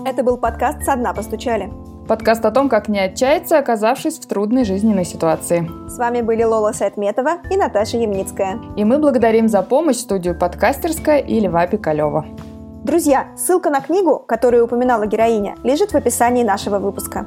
Это 0.06 0.24
был 0.24 0.38
подкаст 0.38 0.84
«Со 0.84 0.96
дна 0.96 1.13
постучали». 1.13 1.87
Подкаст 2.08 2.46
о 2.46 2.52
том, 2.52 2.70
как 2.70 2.88
не 2.88 3.00
отчаяться, 3.00 3.60
оказавшись 3.60 4.17
в 4.17 4.26
трудной 4.28 4.63
жизненной 4.63 5.04
ситуации. 5.04 5.70
С 5.89 5.98
вами 5.98 6.22
были 6.22 6.41
Лола 6.41 6.72
Сайтметова 6.72 7.39
и 7.52 7.58
Наташа 7.58 7.98
Ямницкая. 7.98 8.62
И 8.78 8.86
мы 8.86 8.98
благодарим 8.98 9.50
за 9.50 9.62
помощь 9.62 9.98
студию 9.98 10.34
«Подкастерская» 10.34 11.17
и 11.17 11.38
Льва 11.41 11.67
Пикалева. 11.67 12.26
Друзья, 12.86 13.28
ссылка 13.36 13.70
на 13.70 13.82
книгу, 13.82 14.20
которую 14.26 14.63
упоминала 14.63 15.06
героиня, 15.06 15.56
лежит 15.63 15.91
в 15.91 15.96
описании 15.96 16.43
нашего 16.43 16.80
выпуска. 16.80 17.26